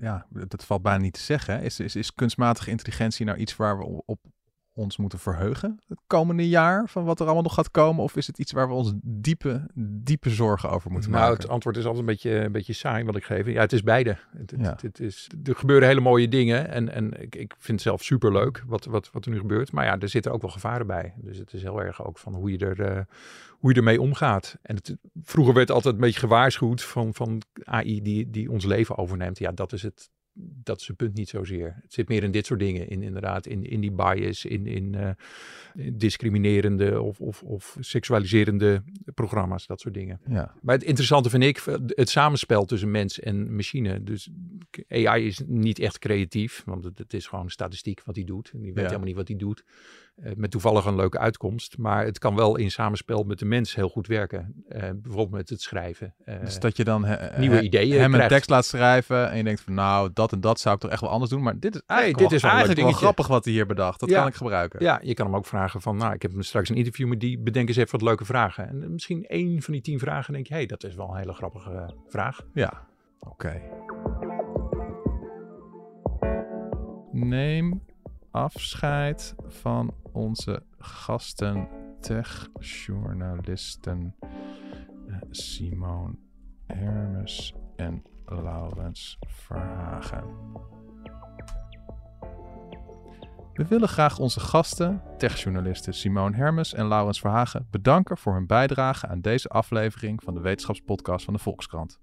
Ja, 0.00 0.26
dat 0.30 0.64
valt 0.64 0.82
bijna 0.82 0.98
niet 1.02 1.12
te 1.12 1.20
zeggen. 1.20 1.62
Is, 1.62 1.80
is, 1.80 1.96
is 1.96 2.14
kunstmatige 2.14 2.70
intelligentie 2.70 3.26
nou 3.26 3.38
iets 3.38 3.56
waar 3.56 3.78
we 3.78 4.02
op 4.04 4.18
ons 4.74 4.96
moeten 4.96 5.18
verheugen 5.18 5.80
het 5.88 5.98
komende 6.06 6.48
jaar? 6.48 6.88
Van 6.88 7.04
wat 7.04 7.18
er 7.18 7.24
allemaal 7.24 7.42
nog 7.42 7.54
gaat 7.54 7.70
komen? 7.70 8.02
Of 8.02 8.16
is 8.16 8.26
het 8.26 8.38
iets 8.38 8.52
waar 8.52 8.68
we 8.68 8.74
ons 8.74 8.92
diepe, 9.02 9.66
diepe 9.74 10.30
zorgen 10.30 10.70
over 10.70 10.90
moeten 10.90 11.10
nou, 11.10 11.22
maken? 11.22 11.40
het 11.42 11.50
antwoord 11.50 11.76
is 11.76 11.82
altijd 11.84 12.00
een 12.00 12.06
beetje, 12.08 12.30
een 12.30 12.52
beetje 12.52 12.72
saai 12.72 13.04
wat 13.04 13.16
ik 13.16 13.24
geef. 13.24 13.46
Ja, 13.46 13.60
het 13.60 13.72
is 13.72 13.82
beide. 13.82 14.16
Het, 14.36 14.50
het, 14.50 14.60
Ja. 14.60 14.70
het- 14.70 14.82
het 14.82 15.00
is, 15.00 15.30
er 15.44 15.56
gebeuren 15.56 15.88
hele 15.88 16.00
mooie 16.00 16.28
dingen 16.28 16.68
en, 16.68 16.88
en 16.92 17.22
ik, 17.22 17.34
ik 17.34 17.54
vind 17.58 17.78
het 17.78 17.80
zelf 17.80 18.02
super 18.02 18.32
leuk 18.32 18.62
wat, 18.66 18.84
wat, 18.84 19.10
wat 19.12 19.24
er 19.24 19.30
nu 19.30 19.38
gebeurt. 19.38 19.72
Maar 19.72 19.84
ja, 19.84 19.98
er 19.98 20.08
zitten 20.08 20.32
ook 20.32 20.42
wel 20.42 20.50
gevaren 20.50 20.86
bij. 20.86 21.14
Dus 21.16 21.38
het 21.38 21.52
is 21.52 21.62
heel 21.62 21.82
erg 21.82 22.04
ook 22.04 22.18
van 22.18 22.34
hoe 22.34 22.50
je, 22.50 22.58
er, 22.58 22.80
eh, 22.80 23.04
hoe 23.50 23.70
je 23.70 23.76
ermee 23.76 24.00
omgaat. 24.00 24.56
En 24.62 24.74
het, 24.76 24.96
vroeger 25.22 25.54
werd 25.54 25.70
altijd 25.70 25.94
een 25.94 26.00
beetje 26.00 26.20
gewaarschuwd 26.20 26.82
van, 26.82 27.14
van 27.14 27.42
AI 27.64 28.02
die, 28.02 28.30
die 28.30 28.50
ons 28.50 28.64
leven 28.64 28.96
overneemt. 28.98 29.38
Ja, 29.38 29.52
dat 29.52 29.72
is 29.72 29.82
het 29.82 30.10
dat 30.34 30.80
is 30.80 30.86
het 30.86 30.96
punt 30.96 31.14
niet 31.14 31.28
zozeer. 31.28 31.78
Het 31.82 31.92
zit 31.92 32.08
meer 32.08 32.22
in 32.22 32.30
dit 32.30 32.46
soort 32.46 32.60
dingen. 32.60 32.88
In, 32.88 33.02
inderdaad, 33.02 33.46
in, 33.46 33.64
in 33.64 33.80
die 33.80 33.92
bias, 33.92 34.44
in, 34.44 34.66
in, 34.66 34.94
uh, 34.94 35.10
discriminerende 35.92 37.00
of, 37.00 37.20
of, 37.20 37.42
of 37.42 37.76
seksualiserende 37.80 38.82
programma's, 39.14 39.66
dat 39.66 39.80
soort 39.80 39.94
dingen. 39.94 40.20
Ja. 40.28 40.54
Maar 40.62 40.74
het 40.74 40.84
interessante 40.84 41.30
vind 41.30 41.42
ik 41.42 41.62
het 41.86 42.08
samenspel 42.08 42.64
tussen 42.64 42.90
mens 42.90 43.20
en 43.20 43.54
machine. 43.54 44.02
Dus 44.02 44.30
AI 44.88 45.26
is 45.26 45.42
niet 45.46 45.78
echt 45.78 45.98
creatief, 45.98 46.62
want 46.64 46.84
het, 46.84 46.98
het 46.98 47.14
is 47.14 47.26
gewoon 47.26 47.50
statistiek 47.50 48.02
wat 48.04 48.16
hij 48.16 48.24
doet. 48.24 48.50
En 48.52 48.60
die 48.60 48.72
weet 48.72 48.84
helemaal 48.84 49.06
niet 49.06 49.16
wat 49.16 49.28
hij 49.28 49.36
doet. 49.36 49.64
Uh, 50.16 50.32
met 50.36 50.50
toevallig 50.50 50.84
een 50.84 50.96
leuke 50.96 51.18
uitkomst. 51.18 51.78
Maar 51.78 52.04
het 52.04 52.18
kan 52.18 52.34
wel 52.34 52.56
in 52.56 52.70
samenspel 52.70 53.22
met 53.22 53.38
de 53.38 53.44
mens 53.44 53.74
heel 53.74 53.88
goed 53.88 54.06
werken. 54.06 54.64
Uh, 54.68 54.78
bijvoorbeeld 54.80 55.30
met 55.30 55.48
het 55.48 55.60
schrijven. 55.60 56.14
Uh, 56.24 56.40
dus 56.40 56.58
dat 56.58 56.76
je 56.76 56.84
dan 56.84 57.06
nieuwe 57.36 57.62
ideeën 57.62 58.00
hem 58.00 58.10
krijgt. 58.10 58.30
een 58.30 58.36
tekst 58.36 58.50
laat 58.50 58.64
schrijven 58.64 59.30
en 59.30 59.36
je 59.36 59.44
denkt 59.44 59.60
van 59.60 59.74
nou, 59.74 60.10
dat 60.12 60.32
en 60.32 60.40
dat 60.40 60.60
zou 60.60 60.74
ik 60.74 60.80
toch 60.80 60.90
echt 60.90 61.00
wel 61.00 61.10
anders 61.10 61.30
doen. 61.30 61.42
Maar 61.42 61.58
dit 61.58 61.74
is 61.74 61.82
eigenlijk, 61.86 62.20
hey, 62.20 62.28
dit 62.28 62.40
wel, 62.42 62.50
is 62.50 62.56
eigenlijk 62.56 62.88
wel 62.88 62.98
grappig 62.98 63.26
wat 63.26 63.44
hij 63.44 63.52
hier 63.54 63.66
bedacht. 63.66 64.00
Dat 64.00 64.08
Ja. 64.08 64.18
kan 64.18 64.28
ik 64.28 64.34
gebruiken. 64.34 64.82
Ja, 64.82 65.00
je 65.02 65.14
kan 65.14 65.26
hem 65.26 65.36
ook 65.36 65.46
vragen 65.46 65.80
van, 65.80 65.96
nou, 65.96 66.14
ik 66.14 66.22
heb 66.22 66.32
straks 66.38 66.68
een 66.68 66.76
interview 66.76 67.08
met 67.08 67.20
die, 67.20 67.38
bedenk 67.38 67.68
eens 67.68 67.76
even 67.76 67.90
wat 67.90 68.02
leuke 68.02 68.24
vragen. 68.24 68.68
En 68.68 68.92
misschien 68.92 69.26
één 69.26 69.62
van 69.62 69.72
die 69.72 69.82
tien 69.82 69.98
vragen 69.98 70.32
denk 70.32 70.46
je, 70.46 70.52
hé, 70.52 70.58
hey, 70.58 70.68
dat 70.68 70.84
is 70.84 70.94
wel 70.94 71.08
een 71.08 71.16
hele 71.16 71.32
grappige 71.32 71.94
vraag. 72.08 72.40
Ja, 72.54 72.86
oké. 73.20 73.30
Okay. 73.30 73.62
Neem 77.12 77.82
afscheid 78.30 79.34
van 79.46 79.94
onze 80.12 80.62
gasten, 80.78 81.68
techjournalisten 82.00 84.14
uh, 85.06 85.16
Simone 85.30 86.14
Hermes 86.66 87.54
en 87.76 88.02
Laurens 88.24 89.18
Verhagen. 89.20 90.24
We 93.52 93.66
willen 93.66 93.88
graag 93.88 94.18
onze 94.18 94.40
gasten, 94.40 95.02
techjournalisten 95.18 95.94
Simone 95.94 96.36
Hermes 96.36 96.74
en 96.74 96.86
Laurens 96.86 97.20
Verhagen, 97.20 97.66
bedanken 97.70 98.18
voor 98.18 98.34
hun 98.34 98.46
bijdrage 98.46 99.06
aan 99.06 99.20
deze 99.20 99.48
aflevering 99.48 100.22
van 100.22 100.34
de 100.34 100.40
Wetenschapspodcast 100.40 101.24
van 101.24 101.34
de 101.34 101.40
Volkskrant. 101.40 102.00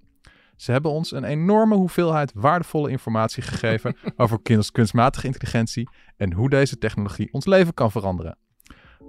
Ze 0.60 0.72
hebben 0.72 0.92
ons 0.92 1.12
een 1.12 1.24
enorme 1.24 1.76
hoeveelheid 1.76 2.32
waardevolle 2.36 2.90
informatie 2.90 3.44
gegeven 3.44 3.96
over 4.18 4.40
kunstmatige 4.72 5.26
intelligentie 5.26 5.90
en 6.18 6.34
hoe 6.34 6.50
deze 6.50 6.78
technologie 6.78 7.34
ons 7.34 7.46
leven 7.46 7.74
kan 7.74 7.92
veranderen. 7.92 8.38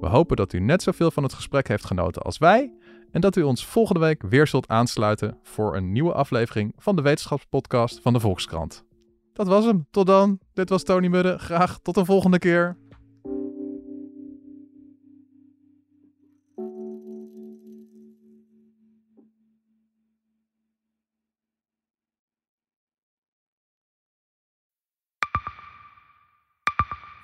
We 0.01 0.07
hopen 0.07 0.37
dat 0.37 0.53
u 0.53 0.61
net 0.61 0.83
zoveel 0.83 1.11
van 1.11 1.23
het 1.23 1.33
gesprek 1.33 1.69
heeft 1.69 1.85
genoten 1.85 2.23
als 2.23 2.39
wij 2.39 2.73
en 3.11 3.21
dat 3.21 3.37
u 3.37 3.43
ons 3.43 3.67
volgende 3.67 4.01
week 4.01 4.23
weer 4.23 4.47
zult 4.47 4.69
aansluiten 4.69 5.39
voor 5.43 5.77
een 5.77 5.93
nieuwe 5.93 6.13
aflevering 6.13 6.73
van 6.77 6.97
de 6.97 7.03
Wetenschapspodcast 7.03 8.01
van 8.03 8.13
de 8.13 8.21
Volkskrant. 8.21 8.85
Dat 9.33 9.47
was 9.47 9.65
hem. 9.65 9.87
Tot 9.91 10.07
dan. 10.07 10.39
Dit 10.53 10.69
was 10.69 10.83
Tony 10.83 11.07
Mudde. 11.07 11.39
Graag 11.39 11.79
tot 11.79 11.97
een 11.97 12.05
volgende 12.05 12.39
keer. 12.39 12.77